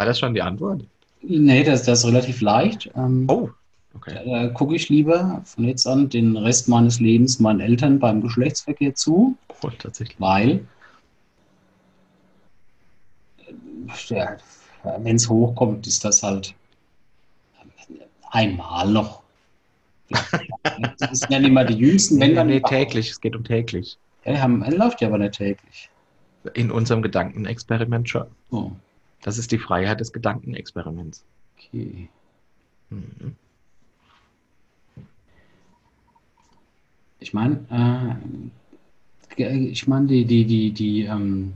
[0.00, 0.82] War das schon die Antwort?
[1.20, 2.90] Nee, das, das ist relativ leicht.
[2.96, 3.50] Ähm, Oh,
[3.94, 4.18] okay.
[4.24, 8.94] Da gucke ich lieber von jetzt an den Rest meines Lebens meinen Eltern beim Geschlechtsverkehr
[8.94, 10.18] zu, Oh, tatsächlich.
[10.18, 10.64] weil
[14.08, 14.38] ja,
[15.00, 16.54] wenn es hochkommt, ist das halt
[18.30, 19.22] einmal noch.
[20.98, 23.10] Das sind ja nicht mal die Jüngsten, wenn dann nee, täglich.
[23.10, 23.98] Es geht um täglich.
[24.24, 25.90] Ja, haben, läuft ja aber nicht täglich.
[26.54, 28.26] In unserem Gedankenexperiment schon.
[28.50, 28.70] Oh,
[29.22, 31.24] Das ist die Freiheit des Gedankenexperiments.
[31.56, 32.08] okay.
[32.90, 33.36] Mhm.
[37.20, 37.60] Ich meine,
[39.36, 41.52] äh, ich meine, die, die, die, die, ähm,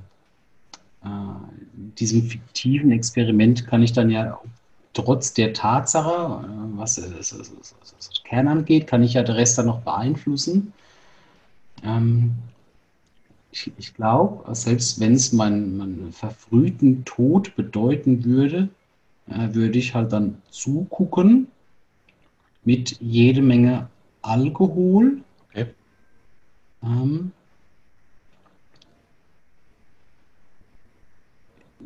[1.02, 1.08] äh,
[1.98, 4.38] diesem fiktiven Experiment kann ich dann ja
[4.92, 9.66] trotz der Tatsache, äh, was das, das Kern angeht, kann ich ja den Rest dann
[9.66, 10.72] noch beeinflussen.
[11.82, 12.34] Ähm,
[13.54, 18.68] ich ich glaube, selbst wenn es meinen, meinen verfrühten Tod bedeuten würde,
[19.28, 21.46] äh, würde ich halt dann zugucken
[22.64, 23.88] mit jede Menge
[24.22, 25.22] Alkohol.
[25.50, 25.66] Okay.
[26.82, 27.32] Ähm,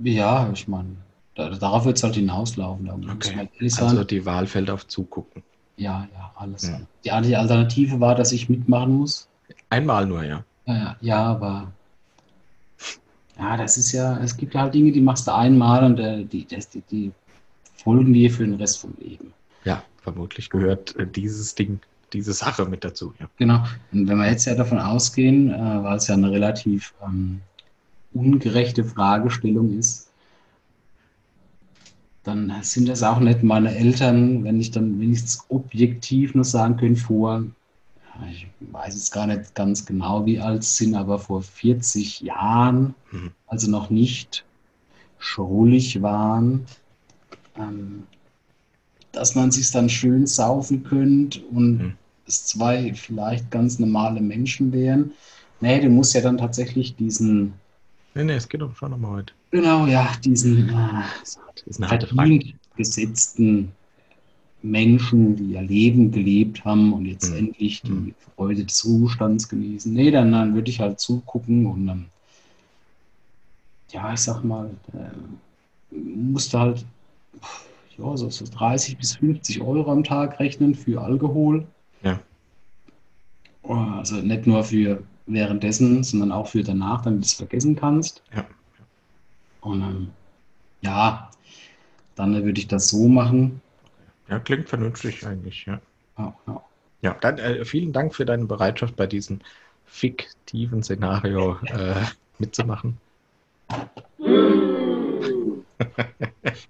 [0.03, 0.97] ja, ich meine,
[1.35, 2.87] da, darauf wird es halt hinauslaufen.
[2.87, 3.49] Da Okay.
[3.69, 3.89] sagen.
[3.89, 5.43] Also die Wahl fällt auf Zugucken.
[5.77, 6.69] ja, ja, alles.
[7.05, 7.21] Ja.
[7.23, 9.29] Die, die Alternative war, dass ich mitmachen muss.
[9.69, 10.45] Einmal nur, ja.
[11.01, 11.73] Ja, aber
[13.39, 16.25] ja, das ist ja, es gibt ja halt Dinge, die machst du einmal und äh,
[16.25, 17.13] die, das, die, die
[17.77, 19.33] folgen dir für den Rest vom Leben.
[19.65, 21.81] Ja, vermutlich gehört äh, dieses Ding,
[22.13, 23.15] diese Sache mit dazu.
[23.19, 23.29] Ja.
[23.37, 23.65] Genau.
[23.93, 27.41] Und wenn wir jetzt ja davon ausgehen, äh, weil es ja eine relativ ähm,
[28.13, 30.11] ungerechte Fragestellung ist,
[32.25, 37.01] dann sind das auch nicht meine Eltern, wenn ich dann wenigstens objektiv nur sagen könnte,
[37.01, 37.45] vor,
[38.31, 42.95] ich weiß jetzt gar nicht ganz genau, wie alt sie sind, aber vor 40 Jahren,
[43.13, 43.33] Mhm.
[43.47, 44.45] also noch nicht
[45.19, 46.67] schrullig waren,
[47.57, 48.05] ähm,
[49.13, 51.99] dass man sich dann schön saufen könnte und Mhm.
[52.27, 55.13] es zwei vielleicht ganz normale Menschen wären.
[55.61, 57.55] Nee, du musst ja dann tatsächlich diesen,
[58.15, 59.33] Nee, nee, es geht um schon nochmal heute.
[59.51, 61.03] genau, ja, diesen äh,
[62.77, 63.73] gesetzten
[64.63, 67.39] Menschen, die ihr Leben gelebt haben und jetzt Mhm.
[67.39, 68.15] endlich die Mhm.
[68.37, 69.93] Freude des Ruhestands genießen.
[69.93, 72.07] Nee, dann, dann würde ich halt zugucken und dann,
[73.91, 76.85] ja, ich sag mal, äh, musste halt
[77.97, 81.67] ja, so, so 30 bis 50 Euro am Tag rechnen für Alkohol.
[82.03, 82.21] Ja.
[83.63, 88.23] Oh, Also nicht nur für währenddessen, sondern auch für danach, damit du es vergessen kannst.
[88.35, 88.45] Ja.
[89.61, 90.09] Und ähm,
[90.83, 91.31] ja,
[92.15, 93.61] dann würde ich das so machen.
[94.29, 95.81] Ja, klingt vernünftig eigentlich, ja.
[96.19, 96.63] Ja, ja.
[97.01, 99.39] Ja, dann äh, vielen Dank für deine Bereitschaft bei diesem
[99.87, 101.95] fiktiven Szenario äh,
[102.39, 102.99] mitzumachen.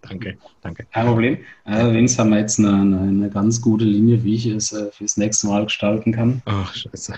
[0.02, 0.86] danke, danke.
[0.92, 1.38] Kein Problem.
[1.64, 5.16] Allerdings haben wir jetzt eine, eine, eine ganz gute Linie, wie ich es äh, fürs
[5.16, 6.42] nächste Mal gestalten kann.
[6.44, 7.14] Ach, scheiße.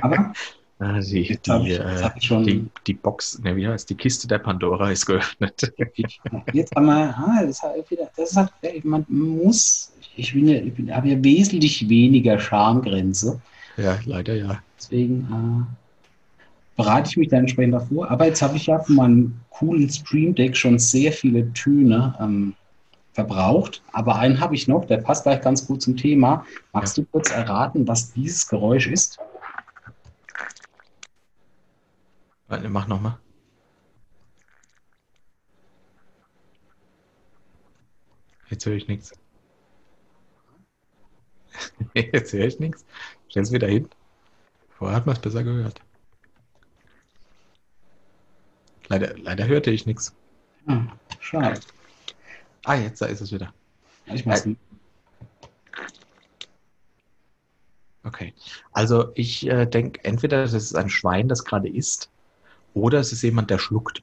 [0.00, 0.32] Aber
[0.80, 2.44] Ah, die, die, äh, hab schon.
[2.44, 5.72] die, die Box, ne, wie heißt die Kiste der Pandora ist geöffnet.
[6.52, 10.72] Jetzt wir, ah, das, halt wieder, das ist halt, man muss, ich bin ja, ich
[10.74, 13.40] bin, habe ja wesentlich weniger Schamgrenze.
[13.76, 14.62] ja, leider ja.
[14.78, 15.78] Deswegen äh,
[16.76, 18.08] bereite ich mich da entsprechend davor.
[18.08, 22.54] Aber jetzt habe ich ja von meinem coolen Stream Deck schon sehr viele Töne ähm,
[23.14, 23.82] verbraucht.
[23.92, 26.46] Aber einen habe ich noch, der passt gleich ganz gut zum Thema.
[26.72, 29.18] Magst du kurz erraten, was dieses Geräusch ist?
[32.48, 33.18] Warte, mach nochmal.
[38.48, 39.12] Jetzt höre ich nichts.
[41.94, 42.84] Jetzt höre ich nichts.
[43.28, 43.88] Stell's wieder hin.
[44.70, 45.82] Vorher hat man es besser gehört.
[48.88, 50.14] Leider, leider hörte ich nichts.
[50.66, 51.60] Hm, schade.
[52.64, 53.52] Ah, jetzt da ist es wieder.
[54.06, 54.48] Ich mach's,
[58.04, 58.32] Okay.
[58.72, 62.10] Also ich äh, denke, entweder das ist ein Schwein, das gerade isst,
[62.74, 64.02] oder es ist jemand, der schluckt.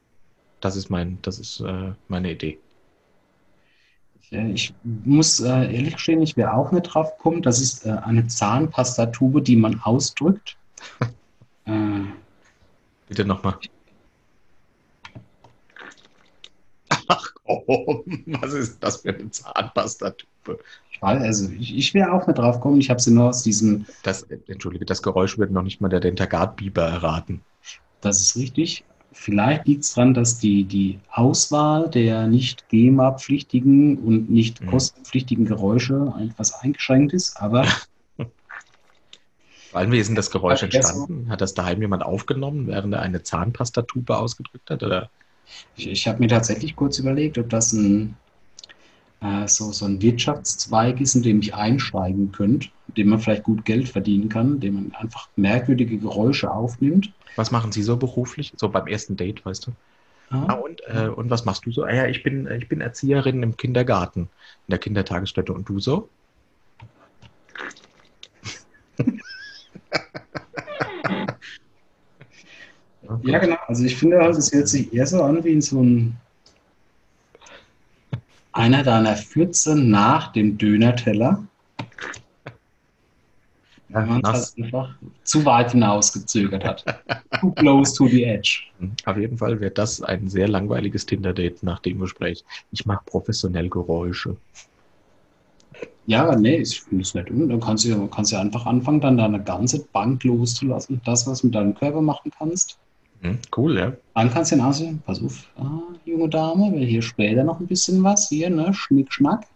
[0.62, 2.60] Das ist mein, das ist äh, meine Idee.
[4.32, 7.41] Ich muss äh, ehrlich gestehen, ich wäre auch nicht drauf gekommen.
[7.41, 10.58] Das ist äh, eine Zahnpastatube, die man ausdrückt.
[11.65, 11.71] äh,
[13.08, 13.58] Bitte nochmal.
[17.08, 20.60] Ach komm, was ist das für eine Zahnpastatube?
[21.01, 22.80] also ich, ich wäre auch nicht drauf gekommen.
[22.80, 25.89] Ich habe sie nur aus diesem, Das, äh, entschuldige, das Geräusch wird noch nicht mal
[25.89, 27.41] der Dentagard-Biber erraten.
[28.06, 28.86] Das ist richtig.
[29.12, 34.65] Vielleicht liegt es daran, dass die, die Auswahl der nicht GEMA-pflichtigen und nicht Mhm.
[34.65, 37.38] kostenpflichtigen Geräusche etwas eingeschränkt ist.
[37.38, 37.65] Aber
[39.70, 41.08] Vor allem, wie ist denn das Geräusch Ja, so.
[41.08, 41.30] entstanden?
[41.30, 44.82] Hat das daheim jemand aufgenommen, während er eine Zahnpastatube ausgedrückt hat?
[44.84, 45.12] Oder?
[45.76, 48.18] ich, ich habe mir tatsächlich kurz überlegt, ob das ein,
[49.21, 53.43] äh, so, so ein Wirtschaftszweig ist, in dem ich einsteigen könnte, in dem man vielleicht
[53.43, 57.13] gut Geld verdienen kann, in dem man einfach merkwürdige Geräusche aufnimmt.
[57.36, 58.54] Was machen Sie so beruflich?
[58.58, 59.71] So beim ersten Date, weißt du?
[60.30, 60.54] Ah, Ja.
[60.54, 61.84] und, äh, und was machst du so?
[61.84, 64.21] Ah, ja, ich bin, ich bin Erzieherin im Kindergarten,
[64.67, 65.54] in der Kindertagesstätte.
[65.54, 66.12] Und du so?
[73.23, 73.56] Ja, genau.
[73.67, 76.19] Also ich finde halt, es hört sich eher so an wie in so ein
[78.56, 81.44] einer deiner Fürze nach dem Dönerteller.
[83.89, 86.86] Wenn man es halt einfach zu weit hinausgezögert hat.
[87.39, 88.63] Too close to the edge.
[88.80, 92.44] Hm, Auf jeden Fall wird das ein sehr langweiliges Tinder-Date nach dem Gespräch.
[92.72, 94.38] Ich mag professionell Geräusche.
[96.08, 97.30] Ja, aber nee, ich finde es nicht.
[97.30, 101.02] Und dann kannst du, ja- kannst ja einfach anfangen, dann deine ganze Bank loszulassen.
[101.06, 102.78] Das, was du mit deinem Körper machen kannst.
[103.25, 103.93] Hm, cool, ja.
[104.13, 107.67] Dann kannst du dann aussehen, pass auf, ah, junge Dame, will hier später noch ein
[107.67, 109.47] bisschen was, hier, ne, Schnick, Schnack.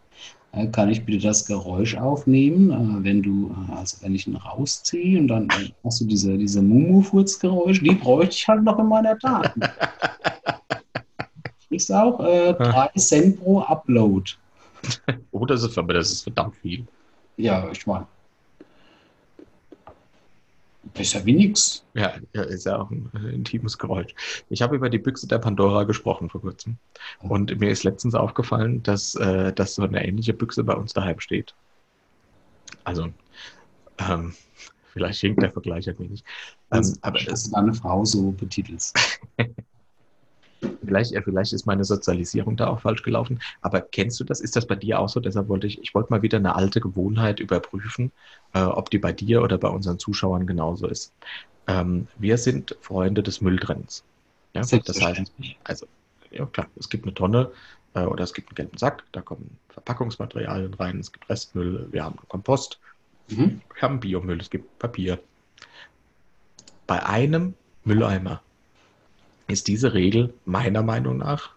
[0.52, 4.36] Äh, kann ich bitte das Geräusch aufnehmen, äh, wenn du, äh, also wenn ich ihn
[4.36, 8.88] rausziehe und dann äh, hast du diese, diese Mumu-Furz-Geräusche, die bräuchte ich halt noch in
[8.88, 9.62] meiner Daten.
[11.70, 14.32] Ist auch äh, 3 Cent pro Upload.
[15.30, 16.88] Oh, das ist, aber das ist verdammt viel.
[17.38, 18.08] Ja, ich meine,
[20.94, 21.86] besser wie nix.
[21.94, 24.14] Ja, ja, ist ja auch ein äh, intimes Geräusch.
[24.50, 26.78] Ich habe über die Büchse der Pandora gesprochen vor kurzem.
[27.20, 31.20] Und mir ist letztens aufgefallen, dass, äh, dass so eine ähnliche Büchse bei uns daheim
[31.20, 31.56] steht.
[32.84, 33.10] Also,
[34.00, 34.36] ähm,
[34.94, 36.24] vielleicht hinkt der Vergleich ein wenig.
[36.72, 38.98] Ähm, Also, aber dass du deine Frau so betitelst.
[40.84, 43.40] vielleicht, äh, vielleicht ist meine Sozialisierung da auch falsch gelaufen.
[43.62, 44.42] Aber kennst du das?
[44.42, 45.20] Ist das bei dir auch so?
[45.20, 48.12] Deshalb wollte ich, ich wollte mal wieder eine alte Gewohnheit überprüfen,
[48.54, 51.14] äh, ob die bei dir oder bei unseren Zuschauern genauso ist.
[51.68, 54.04] Ähm, wir sind Freunde des Mülltrennens.
[54.54, 55.32] Ja, das heißt.
[55.64, 55.86] Also,
[56.32, 57.52] ja klar, es gibt eine Tonne
[57.94, 62.04] äh, oder es gibt einen gelben Sack, da kommen Verpackungsmaterialien rein, es gibt Restmüll, wir
[62.04, 62.80] haben Kompost,
[63.28, 63.62] Mhm.
[63.74, 65.20] wir haben Biomüll, es gibt Papier.
[66.88, 68.42] Bei einem Mülleimer
[69.50, 71.52] ist diese Regel meiner Meinung nach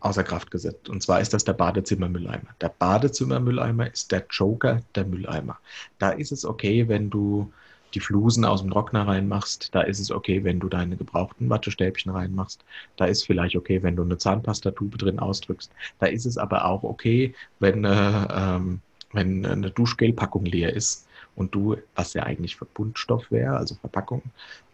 [0.00, 0.88] außer Kraft gesetzt.
[0.88, 2.48] Und zwar ist das der Badezimmermülleimer.
[2.60, 5.58] Der Badezimmermülleimer ist der Joker der Mülleimer.
[5.98, 7.52] Da ist es okay, wenn du
[7.94, 9.74] die Flusen aus dem Trockner reinmachst.
[9.74, 12.64] Da ist es okay, wenn du deine gebrauchten Wattestäbchen reinmachst.
[12.96, 15.72] Da ist vielleicht okay, wenn du eine Zahnpastatube drin ausdrückst.
[15.98, 18.80] Da ist es aber auch okay, wenn, äh, ähm,
[19.12, 21.05] wenn eine Duschgelpackung leer ist
[21.36, 24.22] und du, was ja eigentlich Verbundstoff wäre, also Verpackung,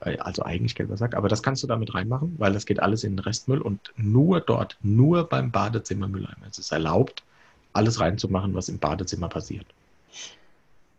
[0.01, 3.05] äh, also eigentlich gelber Sack, aber das kannst du damit reinmachen, weil das geht alles
[3.05, 7.25] in den Restmüll und nur dort, nur beim Badezimmermülleimer ist es erlaubt,
[7.72, 9.66] alles reinzumachen, was im Badezimmer passiert.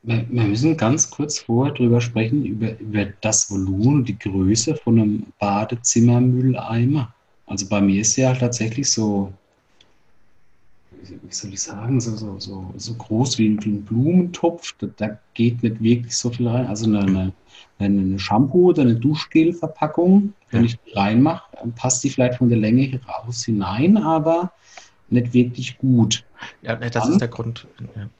[0.03, 4.99] Wir, wir müssen ganz kurz vorher drüber sprechen, über, über das Volumen die Größe von
[4.99, 7.13] einem Badezimmermülleimer.
[7.45, 9.31] Also bei mir ist ja tatsächlich so,
[11.09, 14.75] wie soll ich sagen, so, so, so, so groß wie ein, wie ein Blumentopf.
[14.79, 16.67] Da, da geht nicht wirklich so viel rein.
[16.67, 17.33] Also eine, eine,
[17.79, 20.65] eine Shampoo oder eine Duschgelverpackung, wenn Ja.
[20.65, 24.51] ich die reinmache, dann passt die vielleicht von der Länge raus hinein, aber
[25.09, 26.23] nicht wirklich gut.
[26.61, 27.67] Ja, das ist der Grund,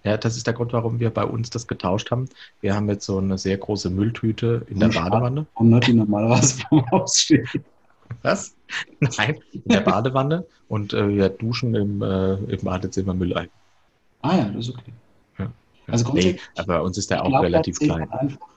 [0.04, 2.30] ja, das ist der Grund, warum wir bei uns das getauscht haben.
[2.62, 4.90] Wir haben jetzt so eine sehr große Mülltüte in der.
[4.90, 5.46] Badewanne.
[5.56, 7.48] Und nicht die normalerweise vom Haus steht.
[8.22, 8.56] Was?
[9.00, 13.50] Nein, in der Badewanne und äh, wir duschen im, äh, im Badezimmer Mülleimer.
[14.22, 14.94] Ah ja, das ist okay.
[15.38, 15.52] Ja.
[15.88, 18.12] Also nee, aber bei uns ist der auch glaub, relativ da klein.
[18.12, 18.48] Einfach,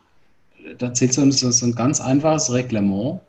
[0.78, 3.20] da zählt so ein, so ein ganz einfaches Reglement,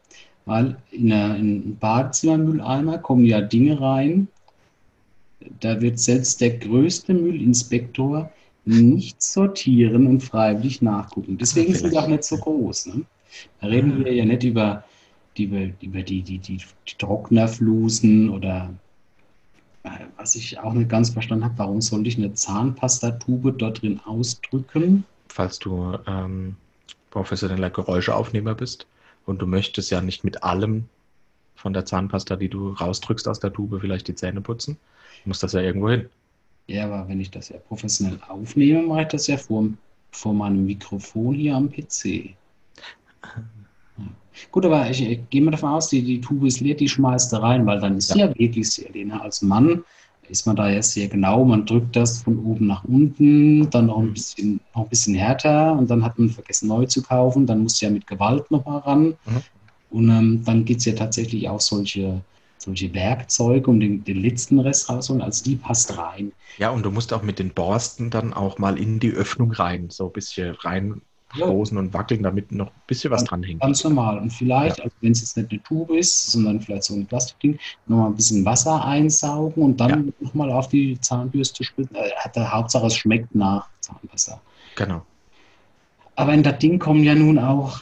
[0.45, 4.27] weil in, einer, in einen Badezimmermülleimer kommen ja Dinge rein,
[5.59, 8.31] da wird selbst der größte Müllinspektor
[8.65, 11.37] nicht sortieren und freiwillig nachgucken.
[11.37, 12.87] Deswegen sind die auch nicht so groß.
[12.87, 13.05] Ne?
[13.61, 14.83] Da reden wir ja nicht über
[15.37, 18.69] die, über, über die, die, die, die Trocknerflusen oder
[19.83, 23.99] äh, was ich auch nicht ganz verstanden habe, warum sollte ich eine Zahnpastatube dort drin
[24.05, 25.05] ausdrücken?
[25.37, 26.55] falls du ähm,
[27.11, 28.87] professioneller Geräuscheaufnehmer bist
[29.27, 30.85] und du möchtest ja nicht mit allem
[31.55, 34.77] von der Zahnpasta, die du rausdrückst aus der Tube, vielleicht die Zähne putzen,
[35.25, 36.09] muss das ja irgendwo hin.
[36.65, 39.67] Ja, aber wenn ich das ja professionell aufnehme, mache ich das ja vor,
[40.11, 42.35] vor meinem Mikrofon hier am PC.
[44.51, 47.33] Gut, aber ich, ich gehe mal davon aus, die, die Tube ist leer, die schmeißt
[47.33, 49.05] da rein, weil dann ist sie ja, ja wirklich sehr leer.
[49.05, 49.21] Ne?
[49.21, 49.83] Als Mann
[50.29, 53.99] ist man da ja sehr genau, man drückt das von oben nach unten, dann noch
[53.99, 57.63] ein bisschen, noch ein bisschen härter und dann hat man vergessen neu zu kaufen, dann
[57.63, 59.05] muss ja mit Gewalt nochmal ran.
[59.25, 59.43] Mhm.
[59.89, 62.21] Und ähm, dann gibt es ja tatsächlich auch solche,
[62.57, 66.33] solche Werkzeuge, um den, den letzten Rest rauszuholen, also die passt rein.
[66.57, 69.89] Ja, und du musst auch mit den Borsten dann auch mal in die Öffnung rein,
[69.89, 71.01] so ein bisschen rein
[71.35, 73.61] stoßen und wackeln, damit noch ein bisschen was dranhängt.
[73.61, 74.17] Ganz normal.
[74.17, 74.85] Und vielleicht, ja.
[74.85, 78.15] also wenn es jetzt nicht eine Tube ist, sondern vielleicht so ein Plastikding, nochmal ein
[78.15, 80.13] bisschen Wasser einsaugen und dann ja.
[80.19, 81.95] nochmal auf die Zahnbürste spritzen.
[81.95, 84.41] Äh, Hauptsache, es schmeckt nach Zahnwasser.
[84.75, 85.01] Genau.
[86.15, 87.81] Aber in das Ding kommen ja nun auch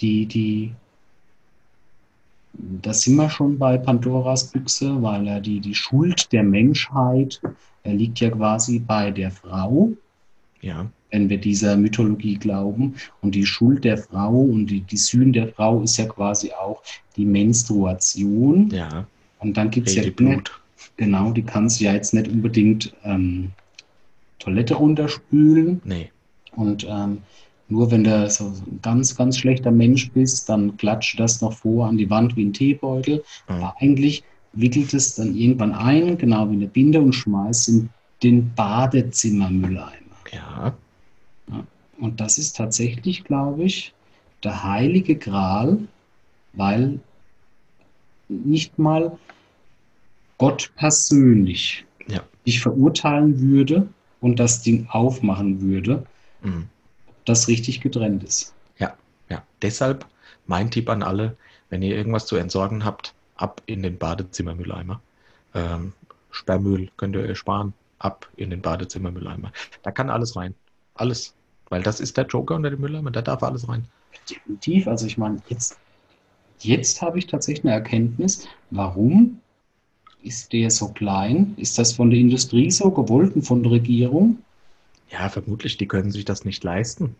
[0.00, 0.72] die, die,
[2.54, 7.40] da sind wir schon bei Pandoras Büchse, weil ja die, die Schuld der Menschheit
[7.84, 9.90] liegt ja quasi bei der Frau.
[10.62, 12.94] Ja wenn wir dieser Mythologie glauben.
[13.20, 16.82] Und die Schuld der Frau und die, die Sühne der Frau ist ja quasi auch
[17.16, 18.70] die Menstruation.
[18.70, 19.06] Ja.
[19.38, 20.50] Und dann gibt es ja Blut.
[20.96, 23.50] genau, die kannst du ja jetzt nicht unbedingt ähm,
[24.38, 25.80] Toilette runterspülen.
[25.84, 26.10] Nee.
[26.56, 27.18] Und ähm,
[27.68, 31.86] nur wenn du so ein ganz, ganz schlechter Mensch bist, dann klatscht das noch vor
[31.86, 33.22] an die Wand wie ein Teebeutel.
[33.48, 33.54] Mhm.
[33.54, 37.88] Aber eigentlich wickelt es dann irgendwann ein, genau wie eine Binde, und schmeißt in
[38.22, 39.92] den Badezimmermülleimer.
[40.32, 40.74] Ja.
[42.00, 43.92] Und das ist tatsächlich, glaube ich,
[44.42, 45.78] der heilige Gral,
[46.54, 46.98] weil
[48.28, 49.18] nicht mal
[50.38, 52.22] Gott persönlich ja.
[52.46, 53.88] dich verurteilen würde
[54.20, 56.06] und das Ding aufmachen würde,
[56.42, 56.68] mhm.
[57.06, 58.54] ob das richtig getrennt ist.
[58.78, 58.94] Ja,
[59.28, 59.42] ja.
[59.60, 60.06] Deshalb
[60.46, 61.36] mein Tipp an alle,
[61.68, 65.00] wenn ihr irgendwas zu entsorgen habt, ab in den Badezimmermülleimer.
[65.54, 65.92] Ähm,
[66.30, 69.52] Sperrmüll könnt ihr sparen, ab in den Badezimmermülleimer.
[69.82, 70.54] Da kann alles rein.
[70.94, 71.34] Alles.
[71.70, 73.84] Weil das ist der Joker unter dem Mülleimer, da darf alles rein.
[74.28, 74.86] Definitiv.
[74.86, 75.78] Also ich meine, jetzt,
[76.58, 79.40] jetzt habe ich tatsächlich eine Erkenntnis, warum
[80.22, 81.54] ist der so klein?
[81.56, 84.38] Ist das von der Industrie so gewollt und von der Regierung?
[85.10, 85.76] Ja, vermutlich.
[85.76, 87.16] Die können sich das nicht leisten,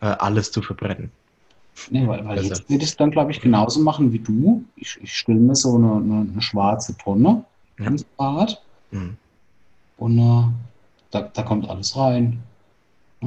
[0.00, 1.10] äh, alles zu verbrennen.
[1.90, 4.64] Nee, weil, weil jetzt wird es dann, glaube ich, genauso machen wie du.
[4.76, 7.44] Ich, ich stelle mir so eine, eine, eine, schwarze Tonne
[7.78, 7.86] ja.
[7.86, 9.16] ins Bad mhm.
[9.96, 10.44] und äh,
[11.10, 12.42] da, da kommt alles rein.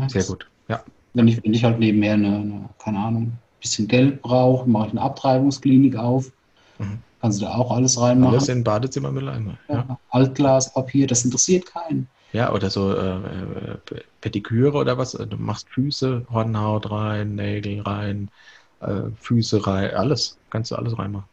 [0.08, 0.48] Sehr gut.
[0.68, 0.84] Ja.
[1.14, 4.88] Wenn ich, wenn ich halt nebenher eine, eine keine Ahnung, ein bisschen Geld brauche, mache
[4.88, 6.32] ich eine Abtreibungsklinik auf.
[6.80, 7.00] Mhm.
[7.22, 8.36] Kannst du da auch alles reinmachen.
[8.36, 9.58] Alles in Badezimmermülleimer.
[9.68, 9.76] Ja.
[9.76, 10.00] ja.
[10.10, 12.08] Altglas, Papier, das interessiert keinen.
[12.34, 13.18] Ja, oder so äh,
[14.20, 15.14] Pediküre oder was.
[15.14, 18.30] Du machst Füße, Hornhaut rein, Nägel rein,
[18.82, 20.38] äh, Füße rein, alles.
[20.50, 21.30] Kannst du alles reinmachen.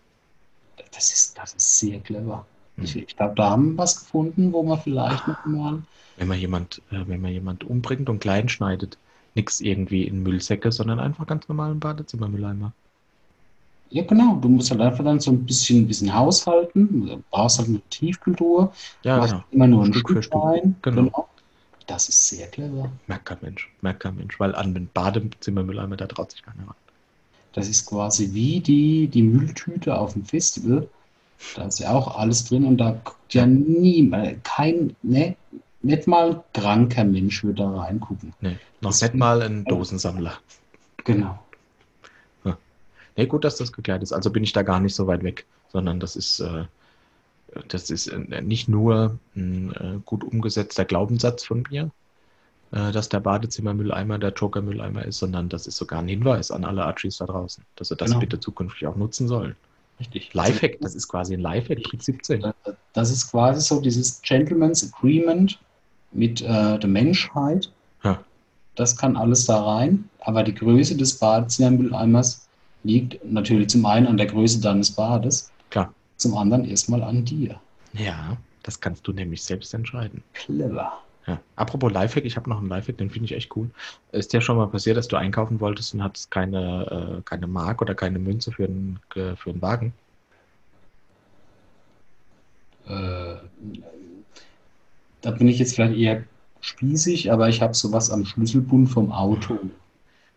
[0.95, 2.47] Das ist, das ist sehr clever.
[2.77, 2.85] Mhm.
[2.85, 5.83] Ich, ich glaube, da haben wir was gefunden, wo man vielleicht noch mal.
[6.17, 8.97] Wenn man jemand, äh, wenn man jemand umbringt und klein schneidet,
[9.35, 12.73] nichts irgendwie in Müllsäcke, sondern einfach ganz normalen Badezimmermülleimer.
[13.91, 14.37] Ja, genau.
[14.37, 17.07] Du musst halt einfach dann so ein bisschen, ein bisschen haushalten.
[17.07, 18.73] Du brauchst halt eine Tiefkultur.
[19.03, 19.45] Ja, genau.
[19.51, 20.43] Immer nur ein Stück, Stück für Stück.
[20.43, 20.77] Rein.
[20.81, 21.03] Genau.
[21.03, 21.29] genau.
[21.87, 22.91] Das ist sehr clever.
[23.07, 23.71] Merkt kein Mensch.
[23.83, 24.41] Merkt kein Mensch.
[24.41, 26.77] Weil an den Badezimmermülleimer, da traut sich keiner ran.
[27.53, 30.89] Das ist quasi wie die, die Mülltüte auf dem Festival.
[31.55, 35.37] Da ist ja auch alles drin und da guckt ja niemand, kein, ne,
[35.83, 38.33] nicht mal ein kranker Mensch würde da reingucken.
[38.41, 40.35] Nee, noch das nicht mal ein Dosensammler.
[41.05, 41.43] Genau.
[42.45, 42.57] Ja.
[43.17, 44.13] Nee, gut, dass das geklärt ist.
[44.13, 46.65] Also bin ich da gar nicht so weit weg, sondern das ist, äh,
[47.69, 51.91] das ist äh, nicht nur ein äh, gut umgesetzter Glaubenssatz von mir,
[52.75, 57.19] dass der Badezimmermülleimer der Joker-Mülleimer ist, sondern das ist sogar ein Hinweis an alle Archies
[57.19, 58.21] da draußen, dass sie das genau.
[58.21, 59.57] bitte zukünftig auch nutzen sollen.
[60.01, 60.33] Richtig.
[60.33, 62.53] Lifehack, das ist quasi ein Lifehack, Trick 17.
[62.95, 65.61] Das ist quasi so dieses Gentleman's Agreement,
[66.13, 67.71] mit äh, der Menschheit.
[68.05, 68.23] Ja.
[68.75, 70.09] Das kann alles da rein.
[70.21, 72.49] Aber die Größe des Badezimmermülleimers
[72.85, 75.51] liegt natürlich zum einen an der Größe deines Bades.
[75.71, 75.93] Klar.
[76.17, 77.59] Zum anderen erstmal an dir.
[77.93, 80.23] Ja, das kannst du nämlich selbst entscheiden.
[80.35, 80.93] Clever.
[81.27, 81.39] Ja.
[81.55, 83.71] Apropos Lifehack, ich habe noch einen Lifehack, den finde ich echt cool.
[84.11, 87.81] Ist dir schon mal passiert, dass du einkaufen wolltest und hattest keine, äh, keine Mark
[87.81, 89.93] oder keine Münze für einen, äh, für einen Wagen?
[92.89, 93.35] Äh,
[95.23, 96.25] da bin ich jetzt vielleicht eher
[96.61, 99.59] spießig, aber ich habe sowas am Schlüsselbund vom Auto.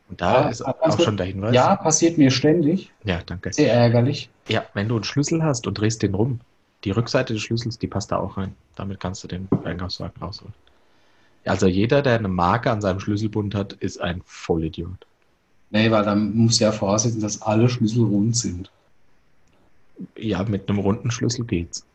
[0.08, 1.54] Und da ja, ist auch schon der Hinweis.
[1.54, 2.92] Ja, passiert mir ständig.
[3.04, 3.52] Ja, danke.
[3.52, 4.30] Sehr ärgerlich.
[4.48, 6.40] Ja, wenn du einen Schlüssel hast und drehst den rum,
[6.84, 8.56] die Rückseite des Schlüssels, die passt da auch rein.
[8.76, 10.54] Damit kannst du den Einkaufswagen rausholen.
[11.46, 15.06] Also jeder, der eine Marke an seinem Schlüsselbund hat, ist ein Vollidiot.
[15.72, 18.72] Nee, weil dann muss ja voraussetzen, dass alle Schlüssel rund sind.
[20.18, 21.86] Ja, mit einem runden Schlüssel geht's.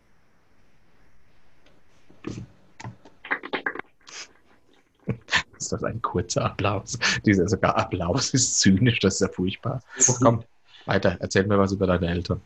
[5.61, 6.99] Ist das ein kurzer Applaus?
[7.27, 9.83] Dieser sogar Applaus ist zynisch, das ist ja furchtbar.
[10.23, 10.43] Komm,
[10.87, 12.41] weiter, erzähl mir was über deine Eltern.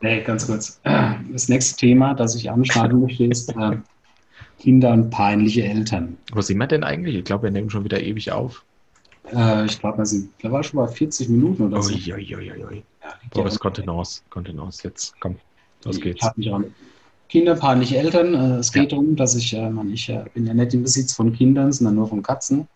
[0.00, 0.78] Nee, ganz kurz.
[0.84, 3.78] Das nächste Thema, das ich anschneiden möchte, ist äh,
[4.58, 6.18] Kinder und peinliche Eltern.
[6.32, 7.16] Wo sind wir denn eigentlich?
[7.16, 8.62] Ich glaube, wir nehmen schon wieder ewig auf.
[9.32, 11.92] Äh, ich glaube, wir sind, da war schon mal 40 Minuten oder so.
[11.94, 12.84] Uiuiuiui.
[13.02, 14.22] Ja, liegt Oh, ja an- Kontenance.
[14.30, 15.14] Kontenance jetzt.
[15.20, 15.36] Komm,
[15.84, 16.22] los Ich geht's.
[16.24, 16.66] hab mich ran.
[17.28, 18.34] Kinder, peinliche Eltern.
[18.34, 18.98] Äh, es geht Ja.
[18.98, 21.96] darum, dass ich, äh, man, ich äh, bin ja nicht im Besitz von Kindern, sondern
[21.96, 22.68] nur von Katzen.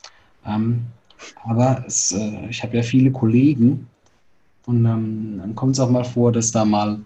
[0.47, 0.87] Ähm,
[1.45, 3.87] aber es, äh, ich habe ja viele Kollegen
[4.67, 7.01] und ähm, dann kommt es auch mal vor, dass da mal,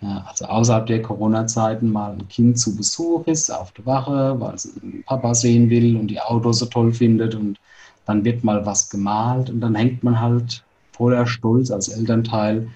[0.00, 4.54] äh, also außerhalb der Corona-Zeiten, mal ein Kind zu Besuch ist auf der Wache, weil
[4.54, 7.58] es einen Papa sehen will und die Autos so toll findet und
[8.06, 12.68] dann wird mal was gemalt und dann hängt man halt voller Stolz als Elternteil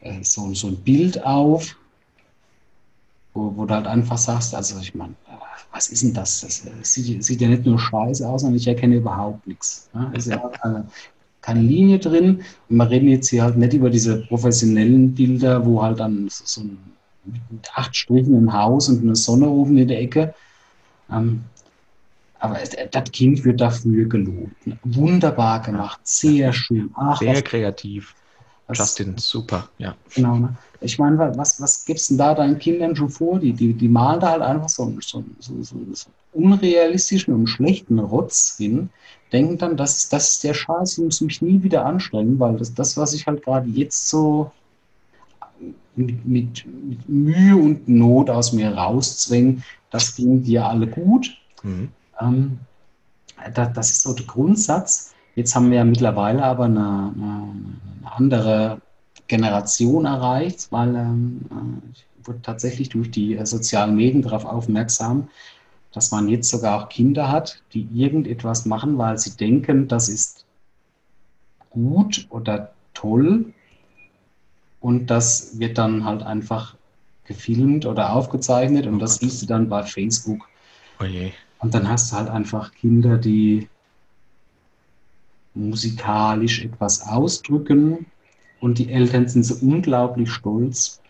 [0.00, 1.76] äh, so, so ein Bild auf,
[3.34, 5.32] wo, wo du halt einfach sagst, also ich meine, äh,
[5.72, 6.40] was ist denn das?
[6.42, 9.88] Das äh, sieht, sieht ja nicht nur scheiße aus, sondern ich erkenne überhaupt nichts.
[9.94, 10.10] Ne?
[10.14, 10.86] Es ist ja keine,
[11.40, 12.42] keine Linie drin.
[12.68, 16.44] Und wir reden jetzt hier halt nicht über diese professionellen Bilder, wo halt dann so,
[16.46, 16.78] so ein,
[17.24, 20.34] mit acht Strichen ein Haus und eine Sonne oben in der Ecke.
[21.10, 21.42] Ähm,
[22.38, 24.66] aber es- das Kind wird dafür gelobt.
[24.66, 24.78] ne?
[24.82, 26.90] Wunderbar gemacht, sehr schön.
[26.94, 28.14] Ach, Sehr kreativ.
[28.72, 29.68] Was- Justin, super.
[29.78, 29.94] Ja.
[30.14, 30.36] Genau.
[30.36, 30.56] Ne?
[30.80, 33.38] Ich meine, wa- was, was gibst denn da deinen Kindern schon vor?
[33.38, 37.46] Die, die, die malen da halt einfach so, einen- so, so, so, so unrealistischen und
[37.46, 38.88] schlechten Rotz hin,
[39.32, 42.72] denken dann, das, das ist der Scheiß, ich muss mich nie wieder anstrengen, weil das,
[42.74, 44.50] das was ich halt gerade jetzt so
[45.94, 51.36] mit, mit, mit Mühe und Not aus mir rauszwängen, das ging dir alle gut.
[51.62, 51.90] Mhm.
[52.20, 52.58] Ähm,
[53.54, 55.12] da, das ist so der Grundsatz.
[55.34, 57.52] Jetzt haben wir ja mittlerweile aber eine, eine,
[58.04, 58.80] andere
[59.28, 65.28] Generation erreicht, weil ähm, äh, ich wurde tatsächlich durch die äh, sozialen Medien darauf aufmerksam,
[65.92, 70.44] dass man jetzt sogar auch Kinder hat, die irgendetwas machen, weil sie denken, das ist
[71.70, 73.52] gut oder toll.
[74.80, 76.76] Und das wird dann halt einfach
[77.24, 80.48] gefilmt oder aufgezeichnet und das siehst du dann bei Facebook.
[81.00, 81.04] Oh.
[81.60, 83.68] Und dann hast du halt einfach Kinder, die
[85.54, 88.06] musikalisch etwas ausdrücken
[88.60, 91.00] und die Eltern sind so unglaublich stolz.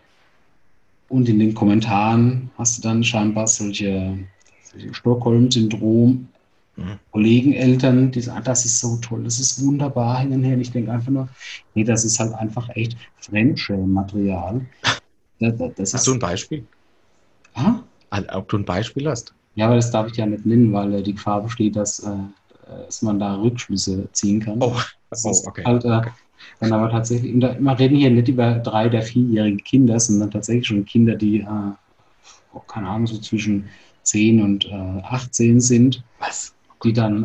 [1.09, 4.17] Und in den Kommentaren hast du dann scheinbar solche,
[4.63, 6.27] solche Stockholm-Syndrom,
[6.75, 6.99] Mhm.
[7.11, 10.57] Kollegeneltern, die sagen, das ist so toll, das ist wunderbar hin und her.
[10.57, 11.29] Ich denke einfach nur,
[11.75, 14.65] nee, das ist halt einfach echt Fremdschämen-Material.
[15.39, 16.65] Das, das, Hast ist, du ein Beispiel?
[17.53, 17.79] Ah?
[18.31, 19.33] Ob du ein Beispiel hast?
[19.55, 22.11] Ja, aber das darf ich ja nicht nennen, weil äh, die Gefahr besteht, dass, äh,
[22.85, 24.61] dass man da Rückschlüsse ziehen kann.
[24.61, 24.75] Oh,
[25.09, 25.63] das oh okay.
[25.65, 26.01] halt, äh,
[26.59, 30.67] dann aber tatsächlich, da, wir reden hier nicht über drei- oder vierjährige Kinder, sondern tatsächlich
[30.67, 31.71] schon Kinder, die, äh,
[32.53, 33.69] oh, keine Ahnung, so zwischen
[34.03, 36.53] 10 und äh, 18 sind, Was?
[36.83, 37.23] die dann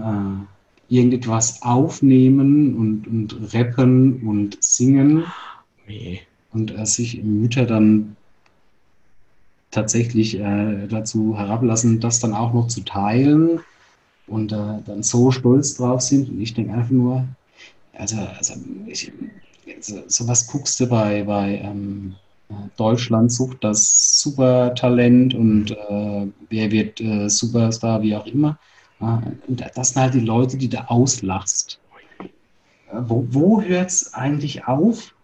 [0.88, 5.24] äh, irgendetwas aufnehmen und, und rappen und singen
[5.86, 6.20] Nee.
[6.52, 8.16] und äh, sich Mütter dann
[9.70, 13.60] tatsächlich äh, dazu herablassen, das dann auch noch zu teilen
[14.28, 16.28] und äh, dann so stolz drauf sind.
[16.28, 17.24] Und ich denke einfach nur,
[17.94, 18.54] also, also
[18.86, 19.12] ich,
[19.80, 22.14] so, sowas guckst du bei, bei ähm,
[22.48, 28.58] äh, Deutschland sucht das Supertalent und äh, wer wird äh, Superstar, wie auch immer.
[29.00, 31.78] Und das sind halt die Leute, die du auslachst.
[32.18, 35.14] Äh, wo wo hört es eigentlich auf?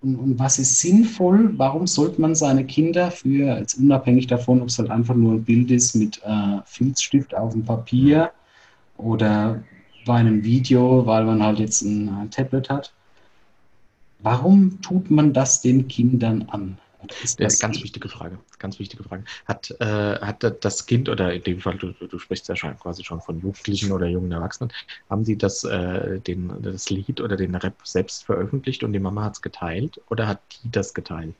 [0.00, 1.52] Und, und was ist sinnvoll?
[1.58, 5.44] Warum sollte man seine Kinder für, jetzt unabhängig davon, ob es halt einfach nur ein
[5.44, 8.30] Bild ist mit äh, Filzstift auf dem Papier
[8.96, 9.62] oder
[10.06, 12.92] bei einem Video, weil man halt jetzt ein äh, Tablet hat,
[14.20, 16.78] warum tut man das den Kindern an?
[17.22, 18.38] Ist Ja, das ganz wichtige Frage.
[18.58, 19.24] Ganz wichtige Frage.
[19.46, 23.04] Hat, äh, hat das Kind oder in dem Fall, du, du sprichst ja schon quasi
[23.04, 24.72] schon von Jugendlichen oder jungen Erwachsenen,
[25.08, 29.24] haben die das, äh, den, das Lied oder den Rap selbst veröffentlicht und die Mama
[29.24, 31.34] hat es geteilt oder hat die das geteilt?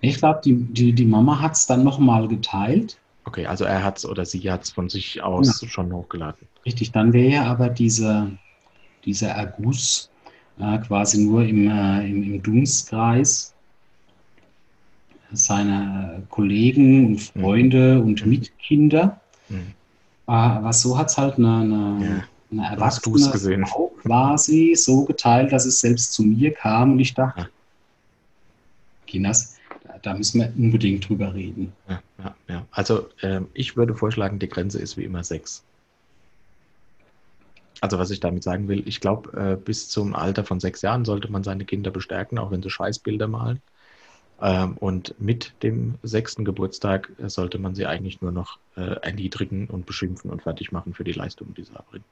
[0.00, 2.98] Ich glaube, die, die, die Mama hat es dann nochmal geteilt.
[3.26, 6.48] Okay, also er hat es oder sie hat es von sich aus schon hochgeladen.
[6.64, 8.30] Richtig, dann wäre ja aber dieser,
[9.04, 10.09] dieser Erguss
[10.60, 13.54] äh, quasi nur im, äh, im, im Dunstkreis
[15.32, 19.20] seiner Kollegen und Freunde und Mitkinder.
[19.48, 19.74] Mhm.
[20.26, 22.24] Äh, aber so hat es halt eine, eine, Ja.
[22.52, 23.66] eine erwachsene gesehen.
[23.66, 27.48] Frau quasi so geteilt, dass es selbst zu mir kam und ich dachte, Ja.
[29.06, 29.56] Kinas,
[30.02, 31.72] da, müssen wir unbedingt drüber reden.
[31.88, 32.66] Ja, ja, ja.
[32.70, 35.62] Also ähm, ich würde vorschlagen, die Grenze ist wie immer sechs.
[37.80, 41.04] Also was ich damit sagen will, ich glaube, äh, bis zum Alter von sechs Jahren
[41.04, 43.62] sollte man seine Kinder bestärken, auch wenn sie Scheißbilder malen.
[44.40, 49.68] Ähm, und mit dem sechsten Geburtstag äh, sollte man sie eigentlich nur noch äh, erniedrigen
[49.68, 52.04] und beschimpfen und fertig machen für die Leistung, die sie erbringen.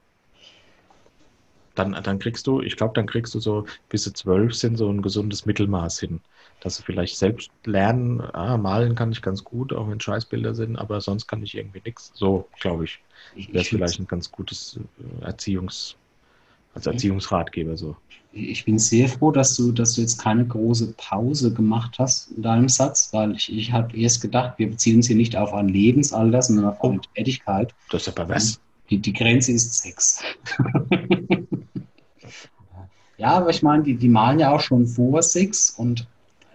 [1.78, 4.90] Dann, dann kriegst du, ich glaube, dann kriegst du so bis sie zwölf sind so
[4.90, 6.20] ein gesundes Mittelmaß hin.
[6.60, 10.76] Dass sie vielleicht selbst lernen, ah, malen kann ich ganz gut, auch wenn Scheißbilder sind,
[10.76, 12.10] aber sonst kann ich irgendwie nichts.
[12.14, 12.98] So, glaube ich,
[13.52, 14.80] wäre vielleicht ein ganz gutes
[15.22, 15.94] äh, Erziehungs,
[16.74, 17.96] als Erziehungsratgeber so.
[18.32, 22.42] Ich bin sehr froh, dass du, dass du jetzt keine große Pause gemacht hast in
[22.42, 25.68] deinem Satz, weil ich, ich habe erst gedacht, wir beziehen uns hier nicht auf ein
[25.68, 27.72] Lebensalter, sondern auf eine Tätigkeit.
[27.90, 28.60] Das ist aber was.
[28.90, 30.22] Die, die Grenze ist Sex.
[33.18, 36.06] ja, aber ich meine, die, die malen ja auch schon vor Sex und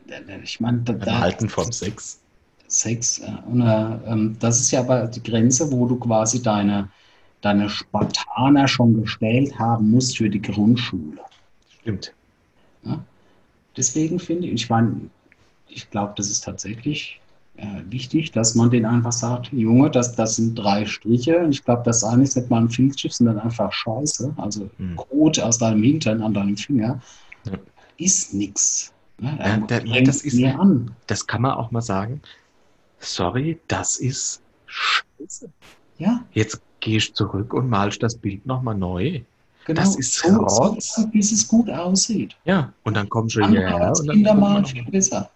[0.08, 1.72] äh, ich meine, da, Ein Halten vom.
[1.72, 2.20] Sex.
[3.20, 6.90] äh, Und, äh, ähm, das ist ja aber die Grenze, wo du quasi deine,
[7.42, 11.20] deine Spartaner schon gestellt haben musst für die Grundschule.
[11.82, 12.14] Stimmt.
[13.76, 15.10] Deswegen finde ich, ich meine,
[15.68, 17.20] ich glaube, das ist tatsächlich
[17.58, 21.38] äh, wichtig, dass man den einfach sagt, Junge, das, das sind drei Striche.
[21.40, 24.34] Und ich glaube, das eine ist nicht mal ein Filzschiff, sondern einfach Scheiße.
[24.38, 24.96] Also Hm.
[24.96, 27.00] Kot aus deinem Hintern an deinem Finger
[27.46, 27.54] Ja.
[27.98, 28.92] ist nichts.
[29.20, 29.38] Ne?
[29.40, 30.92] Ja, der- Bringt das ist- mir an.
[31.08, 32.22] Das kann man auch mal sagen.
[33.00, 35.50] Sorry, das ist scheiße.
[36.00, 39.22] Ja, Jetzt gehst zurück und malst das Bild nochmal neu.
[39.66, 39.80] genau.
[39.82, 40.98] Das ist so, so Rotz.
[40.98, 42.36] lange, bis es gut aussieht.
[42.46, 45.30] Ja, und dann kommst du hierher Kinder malen viel besser.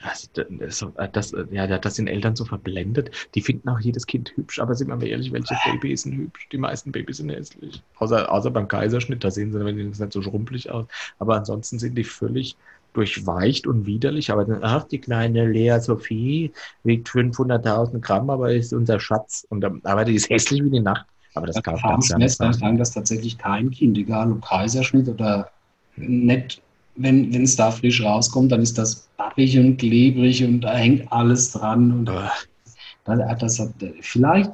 [0.00, 3.10] Das, das, das, ja, das sind Eltern so verblendet.
[3.34, 4.60] Die finden auch jedes Kind hübsch.
[4.60, 6.48] Aber sind wir mal ehrlich, welche Babys sind hübsch?
[6.52, 7.82] Die meisten Babys sind hässlich.
[7.96, 10.86] Außer, außer beim Kaiserschnitt, da sehen sie wenigstens nicht so schrumpelig aus.
[11.18, 12.56] Aber ansonsten sind die völlig
[12.92, 14.30] durchweicht und widerlich.
[14.30, 16.52] Aber dann, ach, die kleine Lea Sophie
[16.84, 19.46] wiegt 500.000 Gramm, aber ist unser Schatz.
[19.50, 21.06] Und, dann- aber die ist hässlich wie die Nacht.
[21.34, 22.60] Aber das kann anders dann sein.
[22.60, 25.50] sagen das tatsächlich kein Kind, egal ob Kaiserschnitt oder
[25.96, 26.62] nicht.
[26.98, 31.10] Wenn wenn es da frisch rauskommt, dann ist das babbig und klebrig und da hängt
[31.12, 31.92] alles dran.
[31.92, 33.70] Und das, das hat,
[34.00, 34.50] vielleicht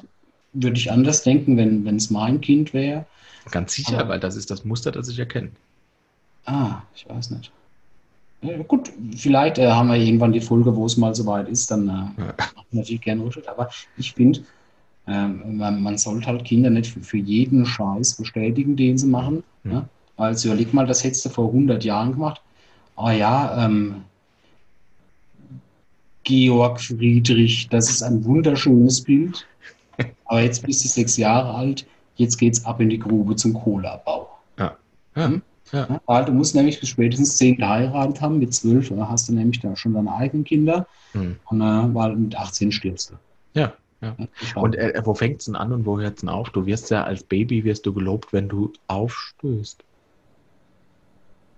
[0.52, 3.06] würde ich anders denken, wenn es mein Kind wäre.
[3.50, 5.50] Ganz sicher, Aber- weil das ist das Muster, das ich erkenne.
[6.46, 7.50] Ah, ich weiß nicht.
[8.42, 11.88] Ja, gut, vielleicht äh, haben wir irgendwann die Folge, wo es mal soweit ist, dann
[11.88, 12.16] äh, machen
[12.70, 13.48] wir natürlich gerne Rückschritt.
[13.48, 14.40] Aber ich finde,
[15.06, 19.42] ähm, man, man sollte halt Kinder nicht für, für jeden Scheiß bestätigen, den sie machen.
[19.62, 19.72] Mhm.
[19.72, 19.88] Ne?
[20.16, 22.40] Also überleg mal, das hättest du vor 100 Jahren gemacht.
[22.96, 24.04] Ah ja, ähm,
[26.22, 29.46] Georg Friedrich, das ist ein wunderschönes Bild.
[30.24, 31.86] Aber jetzt bist du sechs Jahre alt,
[32.16, 34.28] jetzt geht's ab in die Grube zum Kohleabbau.
[34.58, 34.76] Ja.
[35.14, 35.42] Hm?
[35.72, 35.86] Ja.
[35.88, 39.60] Ja, weil du musst nämlich bis spätestens zehn geheiratet haben, mit zwölf hast du nämlich
[39.60, 41.36] da schon deine eigenen Kinder Hm.
[41.48, 43.14] und äh, weil mit 18 stirbst du.
[43.58, 44.16] Ja, ja.
[44.18, 46.50] Ja, Und äh, wo fängt es denn an und wo hört es denn auf?
[46.50, 49.82] Du wirst ja als Baby wirst du gelobt, wenn du aufstößt.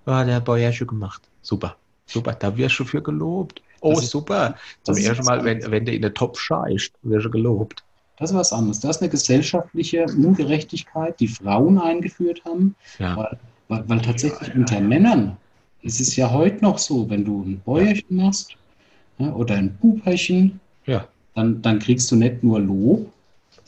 [0.07, 1.23] Ah, der hat ja schon gemacht.
[1.43, 1.77] Super,
[2.07, 2.33] super.
[2.35, 3.61] Da wirst du für gelobt.
[3.81, 4.55] Oh, Das ist- super.
[4.85, 7.83] Zum ist ersten was Mal, wenn, wenn du in den Topf scheißt, wirst du gelobt.
[8.19, 8.81] Das ist was anderes.
[8.81, 13.39] Das ist eine gesellschaftliche Ungerechtigkeit, die Frauen eingeführt haben, Ja, weil,
[13.69, 15.37] weil, weil tatsächlich unter Männern
[15.83, 18.57] ist es ja heute noch so, wenn du ein Bäuerchen machst
[19.19, 23.13] ja, oder ein Puperchen, ja, dann, dann kriegst du nicht nur Lob,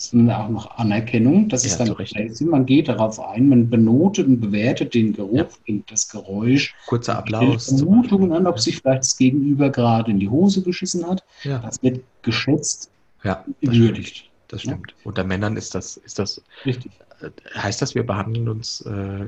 [0.00, 1.48] sondern auch noch Anerkennung.
[1.48, 1.94] Das Ja, ist dann.
[1.94, 2.48] Blödsinn.
[2.48, 6.74] Man geht darauf ein, man benotet und bewertet den Geruch und das Geräusch.
[6.86, 7.66] kurzer Applaus.
[7.66, 11.24] Vermutungen an, ob sich vielleicht das Gegenüber gerade in die Hose geschissen hat.
[11.42, 12.90] Ja, Das wird geschätzt,
[13.24, 14.30] ja das, gewürdigt.
[14.48, 14.94] das stimmt.
[15.04, 16.92] Unter Männern ist das, ist das, Richtig.
[17.20, 19.26] äh, heißt das, wir behandeln uns äh,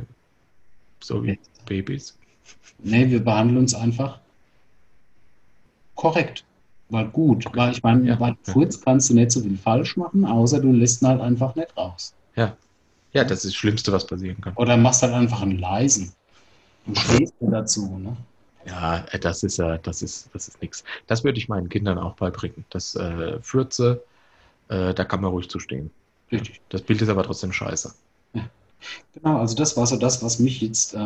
[1.02, 2.16] so wie Babys?
[2.82, 4.18] Nee, wir behandeln uns einfach
[5.94, 6.44] korrekt.
[6.90, 8.34] Weil gut, weil ich meine, Ja, bei ja.
[8.42, 11.76] Furz kannst du nicht so viel falsch machen, außer du lässt ihn halt einfach nicht
[11.76, 12.12] raus.
[12.36, 12.56] Ja.
[13.12, 14.54] Ja, das ist das Schlimmste, was passieren kann.
[14.56, 16.12] Oder machst halt einfach einen leisen
[16.86, 17.98] und stehst dir dazu.
[17.98, 18.16] Ne?
[18.66, 20.84] Ja, äh, das ist äh, das ist das ist nichts.
[21.06, 22.64] Das würde ich meinen Kindern auch beibringen.
[22.70, 24.02] Das äh, Fürze,
[24.68, 25.90] äh, da kann man ruhig zu stehen.
[26.30, 26.60] Richtig.
[26.68, 27.92] Das Bild ist aber trotzdem scheiße.
[29.14, 30.98] Genau, also das war so das, was mich jetzt äh,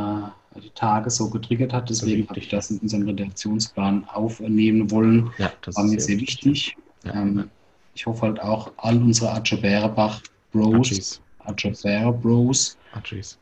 [0.63, 1.91] die Tage so getriggert hat.
[1.91, 5.31] Deswegen habe ich das in unserem Redaktionsplan aufnehmen wollen.
[5.39, 6.77] Ja, das War mir sehr wichtig.
[7.05, 7.15] Ja.
[7.15, 7.51] Ähm,
[7.95, 10.21] ich hoffe halt auch all unsere Acheberebach
[10.53, 11.21] Bros.
[11.41, 13.39] Achabere Bros Achis.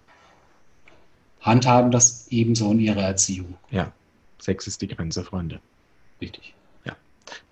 [1.41, 3.55] handhaben das ebenso in ihrer Erziehung.
[3.71, 3.93] Ja,
[4.39, 5.61] Sex ist die Grenze, Freunde.
[6.21, 6.55] Richtig.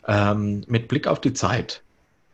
[0.07, 1.83] Ähm, mit Blick auf die Zeit,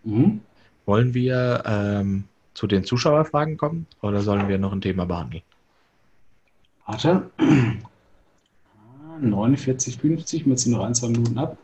[0.05, 0.41] Mhm.
[0.87, 2.25] wollen wir ähm,
[2.57, 5.43] zu den Zuschauerfragen kommen oder sollen wir noch ein Thema behandeln?
[6.87, 7.31] Warte.
[7.37, 11.59] Ah, 49, 50, wir ziehen noch ein, zwei Minuten ab.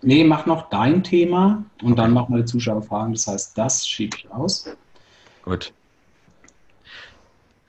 [0.00, 1.96] Nee, mach noch dein Thema und okay.
[1.96, 3.12] dann machen wir die Zuschauerfragen.
[3.12, 4.74] Das heißt, das schiebe ich aus.
[5.42, 5.72] Gut.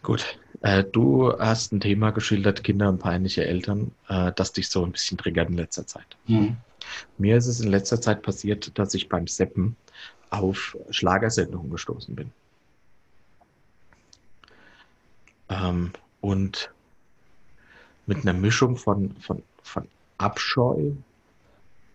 [0.01, 0.39] Gut.
[0.61, 4.93] Äh, du hast ein Thema geschildert, Kinder und peinliche Eltern, äh, das dich so ein
[4.93, 6.15] bisschen triggert in letzter Zeit.
[6.27, 6.55] Mhm.
[7.17, 9.75] Mir ist es in letzter Zeit passiert, dass ich beim Seppen
[10.29, 12.31] auf Schlagersendungen gestoßen bin.
[15.49, 16.71] Ähm, und
[18.05, 20.91] mit einer Mischung von, von, von Abscheu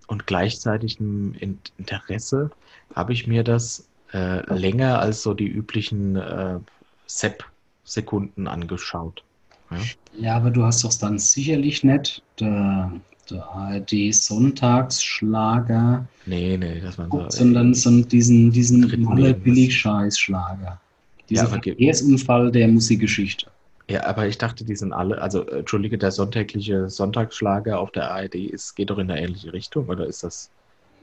[0.07, 1.35] und gleichzeitigem
[1.79, 2.51] Interesse
[2.95, 6.59] habe ich mir das äh, länger als so die üblichen äh,
[7.07, 9.25] Sepp-Sekunden angeschaut.
[9.71, 9.79] Ja?
[10.19, 10.37] ja?
[10.37, 12.93] aber du hast doch dann sicherlich nicht der,
[13.31, 16.07] der ARD-Sonntagsschlager.
[16.27, 17.31] Nee, nee, das war so.
[17.31, 20.81] Sondern, sondern diesen, diesen Malle-Billig-Scheiß-Schlager.
[21.29, 23.47] Dieser ja, Verkehrsunfall der Musikgeschichte.
[23.89, 28.11] Ja, aber ich dachte, die sind alle, also äh, entschuldige, der sonntägliche Sonntagsschlager auf der
[28.11, 30.51] ARD ist, geht doch in eine ähnliche Richtung, oder ist das?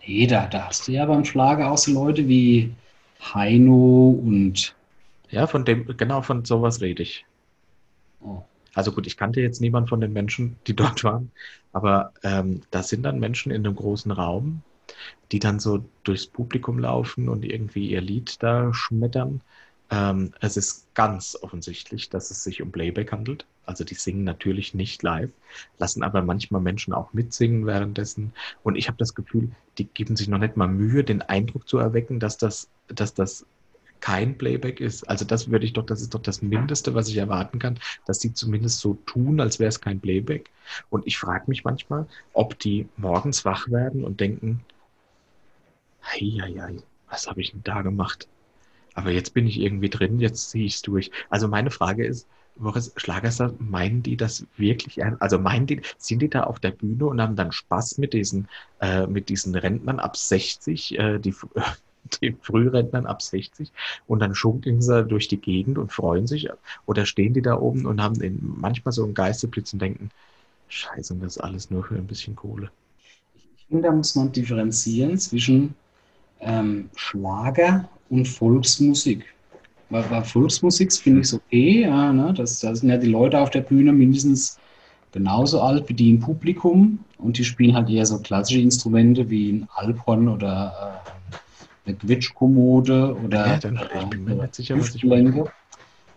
[0.08, 2.72] Nee, da, da hast du ja beim Schlager auch so Leute wie
[3.22, 4.74] Heino und.
[5.30, 7.26] Ja, von dem, genau von sowas rede ich.
[8.22, 8.42] Oh.
[8.74, 11.32] Also gut, ich kannte jetzt niemand von den Menschen, die dort waren,
[11.74, 14.62] aber ähm, da sind dann Menschen in einem großen Raum,
[15.32, 19.42] die dann so durchs Publikum laufen und irgendwie ihr Lied da schmettern
[19.92, 23.46] ähm, es ist ganz offensichtlich, dass es sich um Playback handelt.
[23.66, 25.32] Also die singen natürlich nicht live,
[25.78, 28.34] lassen aber manchmal Menschen auch mitsingen währenddessen.
[28.64, 31.78] Und ich habe das Gefühl, die geben sich noch nicht mal Mühe, den Eindruck zu
[31.78, 33.46] erwecken, dass das, dass das
[34.00, 35.08] kein Playback ist.
[35.10, 38.20] Also das würde ich doch, das ist doch das Mindeste, was ich erwarten kann, dass
[38.20, 40.50] sie zumindest so tun, als wäre es kein Playback.
[40.89, 44.62] Und ich frage mich manchmal, ob die morgens wach werden und denken,
[46.04, 46.76] hei, hei, hei,
[47.10, 48.28] was habe ich denn da gemacht?
[48.93, 51.12] Aber jetzt bin ich irgendwie drin, jetzt ziehe ich es durch.
[51.30, 52.28] Also meine Frage ist,
[52.60, 55.02] Boris Schlagerster, meinen die das wirklich?
[55.20, 58.50] Also meinen die, sind die da auf der Bühne und haben dann Spaß mit diesen,
[58.82, 61.34] äh, mit diesen Rentnern ab 60, äh, die,
[62.22, 63.72] den Frührentnern ab 60
[64.08, 66.50] und dann schunkeln sie durch die Gegend und freuen sich?
[66.86, 70.10] Oder stehen die da oben und haben in, manchmal so einen Geisterblitz und denken,
[70.68, 72.70] scheiße, das ist alles nur für ein bisschen Kohle?
[73.36, 75.76] Ich finde, da muss man differenzieren zwischen
[76.39, 79.26] ähm, Schlager und Volksmusik.
[79.89, 82.34] Bei, bei Volksmusik finde ich es okay, ja, ne?
[82.36, 84.60] das, da sind ja die Leute auf der Bühne mindestens
[85.12, 89.54] genauso alt wie die im Publikum und die spielen halt eher so klassische Instrumente wie
[89.54, 91.19] ein Alphorn oder äh,
[91.90, 95.46] eine Quetschkommode oder ja, dann, ich bin mir nicht sicher, was ich meine.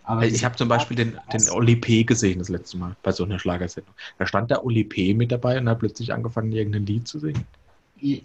[0.05, 2.05] Aber ich habe zum Beispiel den, den Oli P.
[2.05, 3.95] gesehen das letzte Mal bei so einer Schlagersendung.
[4.18, 5.14] Da stand der Oli P.
[5.14, 7.47] mit dabei und hat plötzlich angefangen, irgendein Lied zu singen.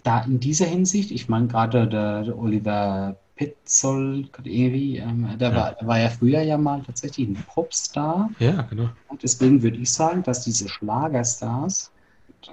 [0.02, 5.56] Da in dieser Hinsicht, ich meine gerade der, der Oliver Petzold, irgendwie, ähm, der, ja.
[5.56, 8.28] war, der war ja früher ja mal tatsächlich ein Popstar.
[8.40, 8.88] Ja, genau.
[9.06, 11.92] Und deswegen würde ich sagen, dass diese Schlagerstars,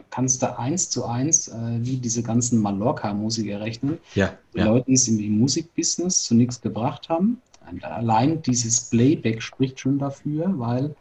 [0.09, 3.99] kannst du eins zu eins äh, wie diese ganzen Mallorca-Musiker rechnen.
[4.13, 4.65] Ja, die ja.
[4.65, 7.41] Leute, die es in die Musikbusiness zu nichts gebracht haben.
[7.69, 10.95] Und allein dieses Playback spricht schon dafür, weil,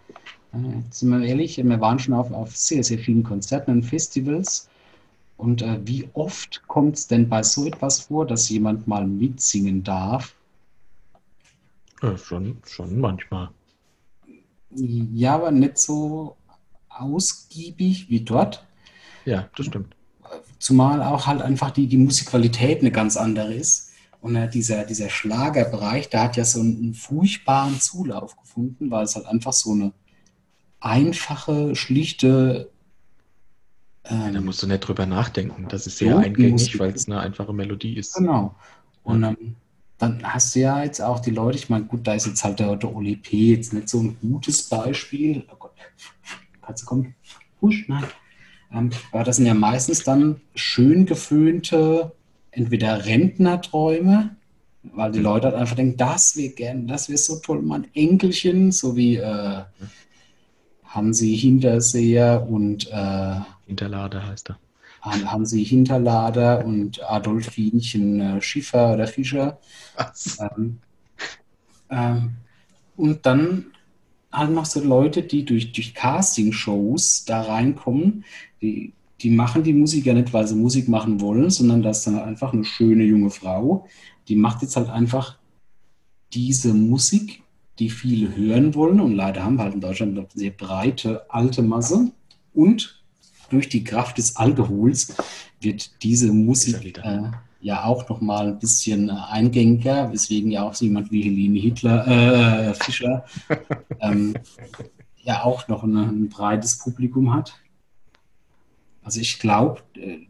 [0.53, 0.57] äh,
[0.91, 4.69] sind wir ehrlich, wir waren schon auf, auf sehr, sehr vielen Konzerten und Festivals
[5.37, 9.83] und äh, wie oft kommt es denn bei so etwas vor, dass jemand mal mitsingen
[9.83, 10.35] darf?
[12.03, 13.51] Ja, schon, schon manchmal.
[14.71, 16.37] Ja, aber nicht so
[16.89, 18.65] ausgiebig wie dort.
[19.25, 19.95] Ja, das stimmt.
[20.59, 23.93] Zumal auch halt einfach die, die Musikqualität eine ganz andere ist.
[24.21, 29.05] Und äh, dieser, dieser Schlagerbereich, der hat ja so einen, einen furchtbaren Zulauf gefunden, weil
[29.05, 29.93] es halt einfach so eine
[30.81, 32.71] einfache, schlichte
[34.07, 35.67] ähm, da musst du nicht drüber nachdenken.
[35.69, 38.15] Das ist sehr eingängig, weil es eine einfache Melodie ist.
[38.15, 38.55] Genau.
[39.03, 39.31] Und ja.
[39.31, 39.57] ähm,
[39.99, 42.59] dann hast du ja jetzt auch die Leute, ich meine, gut, da ist jetzt halt
[42.59, 43.55] der, der Oli P.
[43.55, 45.45] jetzt nicht so ein gutes Beispiel.
[45.51, 45.73] Oh Gott,
[46.61, 47.15] kannst du kommen?
[47.63, 48.05] Husch, nein.
[48.75, 52.13] Ähm, aber das sind ja meistens dann schön geföhnte,
[52.51, 54.37] entweder Rentnerträume,
[54.83, 58.73] weil die Leute halt einfach denken, das wäre gern, das wäre so toll, mein Enkelchen,
[58.73, 59.63] so wie äh,
[60.85, 64.59] Hansi Hinterseher und äh, Hinterlader heißt er.
[65.03, 69.59] Hansi Hinterlader und Adolfinchen äh, Schiffer oder Fischer.
[69.97, 70.39] Was?
[70.41, 70.79] Ähm,
[71.91, 72.31] ähm,
[72.97, 73.67] und dann
[74.35, 78.25] halt noch so Leute, die durch, durch Casting-Shows da reinkommen,
[78.61, 82.07] die, die machen die Musik ja nicht, weil sie Musik machen wollen, sondern das ist
[82.07, 83.87] dann einfach eine schöne junge Frau,
[84.29, 85.39] die macht jetzt halt einfach
[86.33, 87.43] diese Musik,
[87.79, 89.01] die viele hören wollen.
[89.01, 92.13] Und leider haben wir halt in Deutschland eine sehr breite alte Masse.
[92.53, 93.03] Und
[93.51, 95.15] durch die Kraft des Alkohols
[95.61, 97.31] wird diese Musik äh,
[97.65, 101.59] ja auch noch mal ein bisschen äh, eingängiger, weswegen ja auch so jemand wie Helene
[101.59, 103.25] Hitler, äh, Fischer
[104.01, 104.35] ähm,
[105.23, 107.55] ja auch noch eine, ein breites Publikum hat.
[109.03, 110.27] Also ich glaube, äh,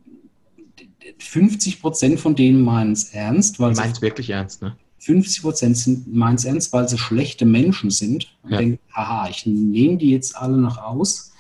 [1.18, 4.76] 50 Prozent von denen meinen es ernst, weil sie meinst wirklich ernst, ne?
[4.99, 8.59] 50 Prozent sind meinen es ernst, weil sie schlechte Menschen sind und Ja.
[8.59, 11.32] denken, haha, ich nehme die jetzt alle noch aus,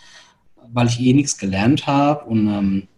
[0.72, 2.88] weil ich eh nichts gelernt habe und ähm,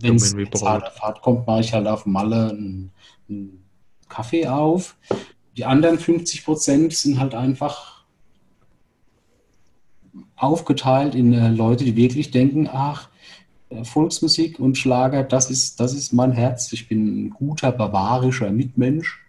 [0.00, 0.92] wenn es Dumm wie jetzt hart Brot.
[0.92, 2.90] auf hart kommt, mache ich halt auf Malle einen,
[3.28, 3.64] einen
[4.08, 4.96] Kaffee auf.
[5.56, 8.04] Die anderen 50 Prozent sind halt einfach
[10.36, 13.08] aufgeteilt in äh, Leute, die wirklich denken, ach,
[13.70, 16.72] äh, Volksmusik und Schlager, das ist, das ist mein Herz.
[16.72, 19.20] Ich bin ein guter, bavarischer Mitmensch.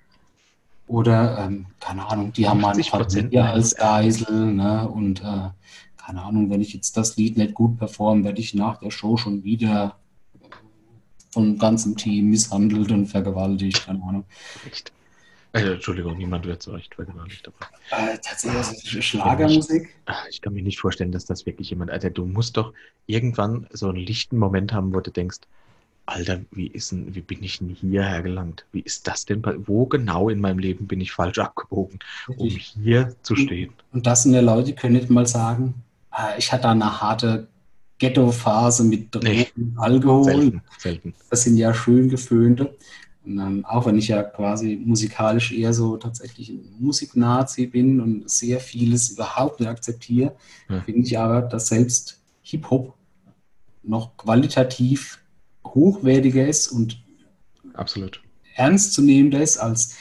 [0.87, 3.75] Oder, ähm, keine Ahnung, die haben meine 50% Familie meinen als.
[3.75, 4.53] Geisel.
[4.53, 4.89] Ne?
[4.89, 5.49] Und äh,
[5.97, 9.17] keine Ahnung, wenn ich jetzt das Lied nicht gut performe, werde ich nach der Show
[9.17, 9.98] schon wieder
[11.31, 13.85] vom ganzen Team misshandelt und vergewaltigt.
[13.85, 14.25] Keine Ahnung.
[14.67, 14.91] Echt?
[15.53, 17.47] Äh, Entschuldigung, niemand wird so recht vergewaltigt.
[17.47, 19.95] Aber Äh, tatsächlich, also Schlagermusik.
[20.05, 21.89] Ah, ich kann mir nicht vorstellen, dass das wirklich jemand.
[21.91, 22.73] Alter, du musst doch
[23.07, 25.39] irgendwann so einen lichten Moment haben, wo du denkst,
[26.05, 28.65] Alter, wie ist denn, wie bin ich denn hierher gelangt?
[28.71, 29.43] Wie ist das denn?
[29.67, 33.73] Wo genau in meinem Leben bin ich falsch abgebogen, um hier zu stehen?
[33.91, 35.75] Und das sind ja Leute, die können nicht mal sagen,
[36.09, 37.47] ah, ich hatte eine harte
[37.99, 39.47] Ghetto-Phase mit Drogen, Nee.
[39.75, 40.23] Alkohol.
[40.23, 41.13] Selten, selten.
[41.29, 42.75] Das sind ja schön geföhnte.
[43.25, 48.29] Und, ähm, auch wenn ich ja quasi musikalisch eher so tatsächlich ein Musiknazi bin und
[48.29, 50.35] sehr vieles überhaupt nicht akzeptiere,
[50.69, 50.81] Ja.
[50.81, 52.95] finde ich aber, dass selbst Hip-Hop
[53.83, 55.19] noch qualitativ
[55.65, 57.03] hochwertiger ist und
[57.73, 58.21] Absolut.
[58.55, 59.95] ernstzunehmender ist als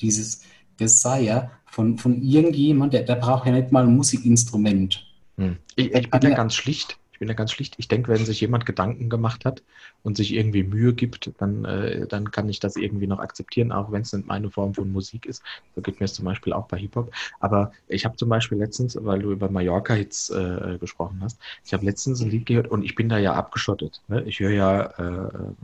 [0.00, 0.42] dieses
[0.78, 5.06] Desire von, von irgendjemand, der, der braucht ja nicht mal ein Musikinstrument.
[5.36, 5.56] Hm.
[5.76, 6.98] Ich, ich bin da ganz schlicht.
[7.20, 7.74] Ich bin da ganz schlicht.
[7.76, 9.62] Ich denke, wenn sich jemand Gedanken gemacht hat
[10.02, 13.92] und sich irgendwie Mühe gibt, dann, äh, dann kann ich das irgendwie noch akzeptieren, auch
[13.92, 15.42] wenn es nicht meine Form von Musik ist.
[15.74, 17.12] So geht mir es zum Beispiel auch bei Hip-Hop.
[17.38, 21.84] Aber ich habe zum Beispiel letztens, weil du über Mallorca-Hits äh, gesprochen hast, ich habe
[21.84, 24.00] letztens ein Lied gehört und ich bin da ja abgeschottet.
[24.08, 24.22] Ne?
[24.24, 24.82] Ich höre ja,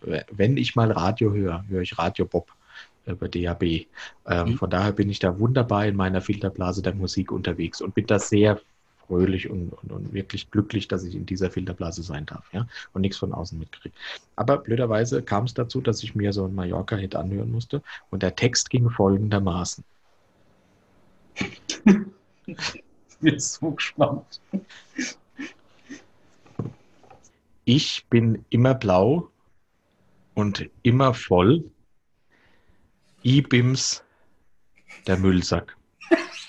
[0.05, 2.53] äh, wenn ich mal Radio höre, höre ich Radio Bob
[3.07, 3.63] über DAB.
[3.63, 3.87] Ähm,
[4.27, 4.57] Mhm.
[4.59, 8.19] Von daher bin ich da wunderbar in meiner Filterblase der Musik unterwegs und bin da
[8.19, 8.61] sehr
[9.07, 13.03] fröhlich und, und, und wirklich glücklich, dass ich in dieser Filterblase sein darf, ja, und
[13.03, 13.95] nichts von außen mitkriege.
[14.37, 18.37] Aber blöderweise kam es dazu, dass ich mir so einen Mallorca-Hit anhören musste und der
[18.37, 19.85] Text ging folgendermaßen.
[21.35, 21.83] Ich
[23.21, 24.41] bin so gespannt.
[27.65, 29.31] Ich bin immer blau
[30.35, 31.65] und immer voll.
[33.25, 34.05] I-Bims,
[35.07, 35.77] der Müllsack.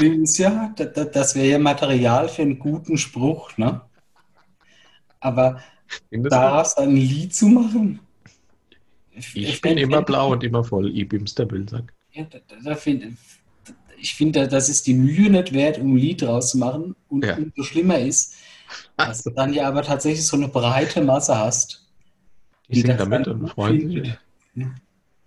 [0.00, 3.80] Ist ja, da- da- das wäre ja Material für einen guten Spruch, ne?
[5.20, 5.60] Aber
[6.12, 8.00] daraus ein Lied zu machen?
[9.34, 10.96] Ich bin immer blau und immer voll.
[10.96, 11.92] I-Bims, der Müllsack.
[12.12, 13.16] Ja, da, da, find,
[13.98, 16.94] ich finde, das ist die Mühe nicht wert, um ein Lied draus zu machen.
[17.08, 17.36] Und Ja.
[17.36, 18.34] umso schlimmer ist,
[18.96, 21.84] dass du dann ja aber tatsächlich so eine breite Masse hast.
[22.68, 24.02] Ich singe das damit und gut freue findet.
[24.04, 24.18] mich.
[24.54, 24.74] Ja.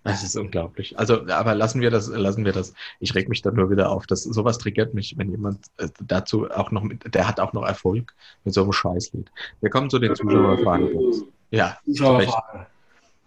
[0.04, 0.98] Das ist unglaublich.
[0.98, 2.74] Also, aber lassen wir das, lassen wir das.
[2.98, 4.06] Ich reg mich da nur wieder auf.
[4.06, 7.64] Das, sowas triggert mich, wenn jemand äh, dazu auch noch mit, der hat auch noch
[7.64, 8.12] Erfolg
[8.44, 9.30] mit so einem Scheißlied.
[9.60, 10.88] Wir kommen zu den Zuschauerfragen.
[11.50, 12.30] Ja, zu Recht.
[12.30, 12.66] Zuschauerfrage.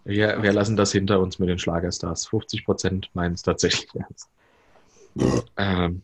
[0.03, 2.27] Wir, wir lassen das hinter uns mit den Schlagerstars.
[2.27, 4.29] 50 Prozent meinen es tatsächlich ernst.
[5.57, 6.03] Ähm,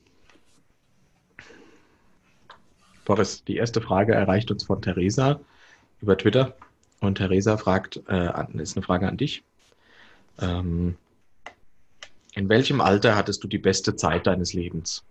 [3.05, 5.39] Boris, die erste Frage erreicht uns von Theresa
[6.01, 6.55] über Twitter.
[6.99, 9.43] Und Theresa fragt, äh, ist eine Frage an dich.
[10.39, 10.97] Ähm,
[12.33, 15.03] in welchem Alter hattest du die beste Zeit deines Lebens?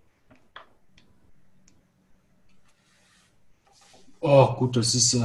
[4.19, 5.19] Oh, gut, das ist, äh,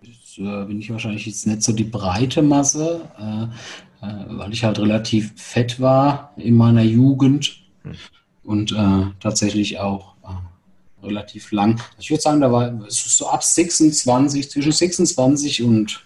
[0.00, 4.64] das, äh, bin ich wahrscheinlich jetzt nicht so die breite Masse, äh, äh, weil ich
[4.64, 7.96] halt relativ fett war in meiner Jugend Hm.
[8.44, 11.80] und äh, tatsächlich auch äh, relativ lang.
[11.98, 16.02] Ich würde sagen, da war es so ab 26, zwischen 26 und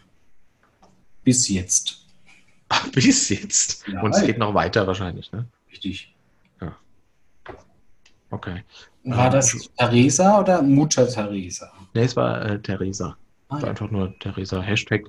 [1.24, 2.06] bis jetzt.
[2.92, 3.86] Bis jetzt.
[3.88, 5.46] Ja, Und es geht noch weiter wahrscheinlich, ne?
[5.70, 6.14] Richtig.
[8.34, 8.64] Okay.
[9.04, 11.72] War das Theresa oder Mutter Theresa?
[11.94, 13.16] Nee, es war äh, Theresa.
[13.48, 13.68] Ah war ja.
[13.68, 15.04] einfach nur Theresa, Hashtag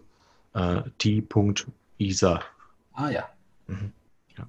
[0.54, 2.42] äh, t.isa.
[2.94, 3.30] Ah, ja.
[3.68, 3.92] Mhm.
[4.38, 4.48] Ja.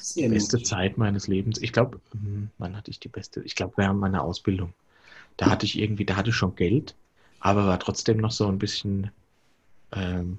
[0.00, 0.68] Sehr Beste mutig.
[0.68, 1.60] Zeit meines Lebens.
[1.60, 2.00] Ich glaube,
[2.58, 3.42] wann hatte ich die beste?
[3.42, 4.72] Ich glaube, während meiner Ausbildung.
[5.36, 6.94] Da hatte ich irgendwie, da hatte ich schon Geld,
[7.40, 9.10] aber war trotzdem noch so ein bisschen,
[9.92, 10.38] ähm,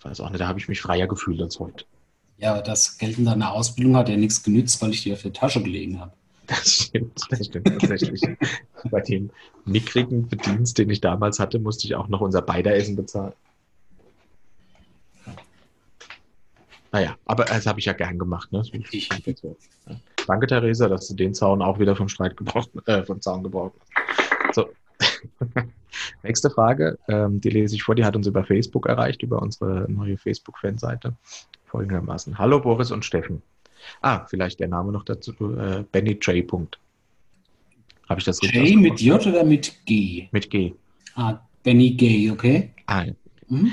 [0.00, 1.84] ich weiß auch nicht, da habe ich mich freier gefühlt als heute.
[2.38, 5.20] Ja, aber das Geld in deiner Ausbildung hat ja nichts genützt, weil ich dir auf
[5.20, 6.12] der Tasche gelegen habe.
[6.46, 8.22] Das stimmt, das stimmt tatsächlich.
[8.90, 9.30] Bei dem
[9.66, 13.34] mickrigen Verdienst, den ich damals hatte, musste ich auch noch unser Beideressen bezahlen.
[16.92, 18.50] Naja, aber das habe ich ja gern gemacht.
[18.52, 18.62] Ne?
[18.90, 19.10] Ich-.
[20.26, 23.74] Danke, Theresa, dass du den Zaun auch wieder vom Streit gebraucht, äh, vom Zaun gebraucht
[23.78, 24.54] hast.
[24.54, 24.70] So.
[26.22, 29.90] Nächste Frage, ähm, die lese ich vor, die hat uns über Facebook erreicht, über unsere
[29.90, 31.14] neue Facebook-Fanseite.
[31.66, 32.38] Folgendermaßen.
[32.38, 33.42] Hallo Boris und Steffen.
[34.02, 36.46] Ah, vielleicht der Name noch dazu, äh, Benny J.
[36.46, 36.78] Punkt.
[38.08, 40.28] Habe ich das richtig J mit J oder mit G?
[40.32, 40.74] Mit G.
[41.14, 42.72] Ah, Benny Gay, okay.
[42.86, 43.04] Ah,
[43.48, 43.72] mhm.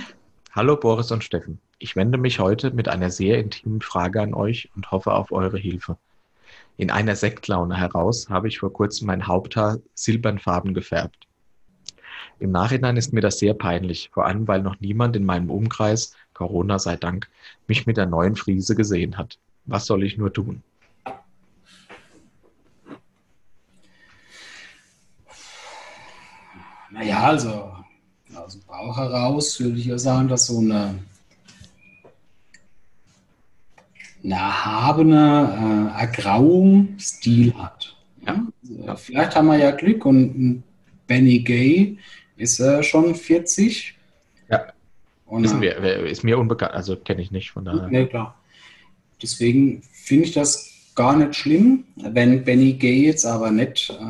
[0.52, 1.60] Hallo Boris und Steffen.
[1.80, 5.58] Ich wende mich heute mit einer sehr intimen Frage an euch und hoffe auf eure
[5.58, 5.98] Hilfe.
[6.78, 11.27] In einer Sektlaune heraus habe ich vor kurzem mein Haupthaar silbernfarben gefärbt.
[12.40, 16.14] Im Nachhinein ist mir das sehr peinlich, vor allem weil noch niemand in meinem Umkreis,
[16.34, 17.30] Corona sei Dank,
[17.68, 19.40] mich mit der neuen Frise gesehen hat.
[19.66, 20.62] Was soll ich nur tun?
[26.92, 27.72] Naja, also
[28.36, 31.00] aus dem Bauch heraus würde ich ja sagen, dass so eine,
[34.24, 37.96] eine erhabene äh, Ergrauung Stil hat.
[38.26, 38.46] Ja?
[38.64, 40.64] Also, vielleicht haben wir ja Glück und
[41.08, 41.98] Benny Gay
[42.38, 43.96] ist äh, schon 40.
[44.50, 44.68] Ja.
[45.26, 47.88] Und, Wissen wir, ist mir unbekannt, also kenne ich nicht von daher.
[47.90, 48.40] Nee, klar.
[49.22, 54.04] Deswegen finde ich das gar nicht schlimm, wenn Benny Gay jetzt aber nicht äh,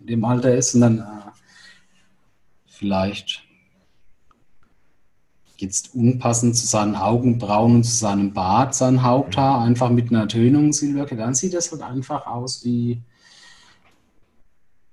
[0.00, 1.30] in dem Alter ist und dann äh,
[2.66, 3.44] vielleicht
[5.56, 10.72] jetzt unpassend zu seinen Augenbrauen und zu seinem Bart, sein Haupthaar, einfach mit einer Tönung
[10.72, 13.00] Silberke, dann sieht das halt einfach aus wie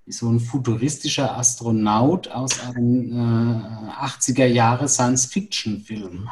[0.09, 6.29] so ein futuristischer Astronaut aus einem äh, 80er Jahre Science-Fiction-Film.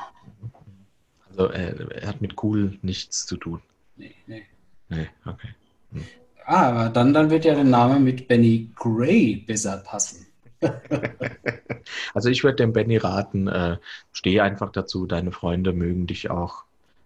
[1.30, 3.62] Also äh, er hat mit cool nichts zu tun.
[3.96, 4.44] Nee, nee.
[4.90, 5.50] Nee, okay.
[5.92, 6.04] Hm.
[6.46, 10.26] Ah, aber dann, dann wird ja der Name mit Benny Gray besser passen.
[12.14, 13.78] also ich würde dem Benny raten, äh,
[14.12, 16.64] steh einfach dazu, deine Freunde mögen dich auch,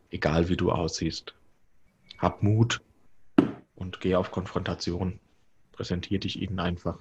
[0.09, 1.33] egal wie du aussiehst.
[2.17, 2.81] Hab Mut
[3.75, 5.19] und geh auf Konfrontation.
[5.81, 6.99] Präsentier dich ihnen einfach.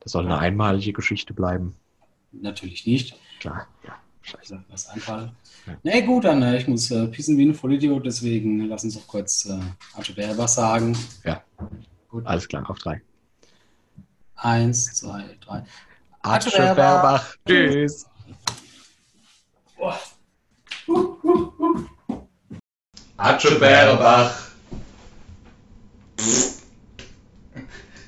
[0.01, 1.75] Das soll eine einmalige Geschichte bleiben.
[2.33, 3.19] Natürlich nicht.
[3.41, 3.97] Klar, ja.
[4.23, 4.65] Scheiße.
[4.69, 5.33] Was Einfall.
[5.67, 5.77] Ja.
[5.83, 8.95] Na nee, gut, dann äh, ich muss äh, pissen wie ein Vollidiot, deswegen lass uns
[8.95, 9.59] doch kurz äh,
[9.95, 10.97] Arche was sagen.
[11.25, 11.43] Ja.
[12.09, 12.27] Gut.
[12.27, 13.03] Alles klar, auf drei.
[14.35, 15.65] Eins, zwei, drei.
[16.27, 17.25] Arche Bärbach.
[17.47, 18.07] Tschüss.
[19.77, 19.99] Boah.
[20.89, 21.17] Uh.
[23.17, 24.47] Atscheberbach.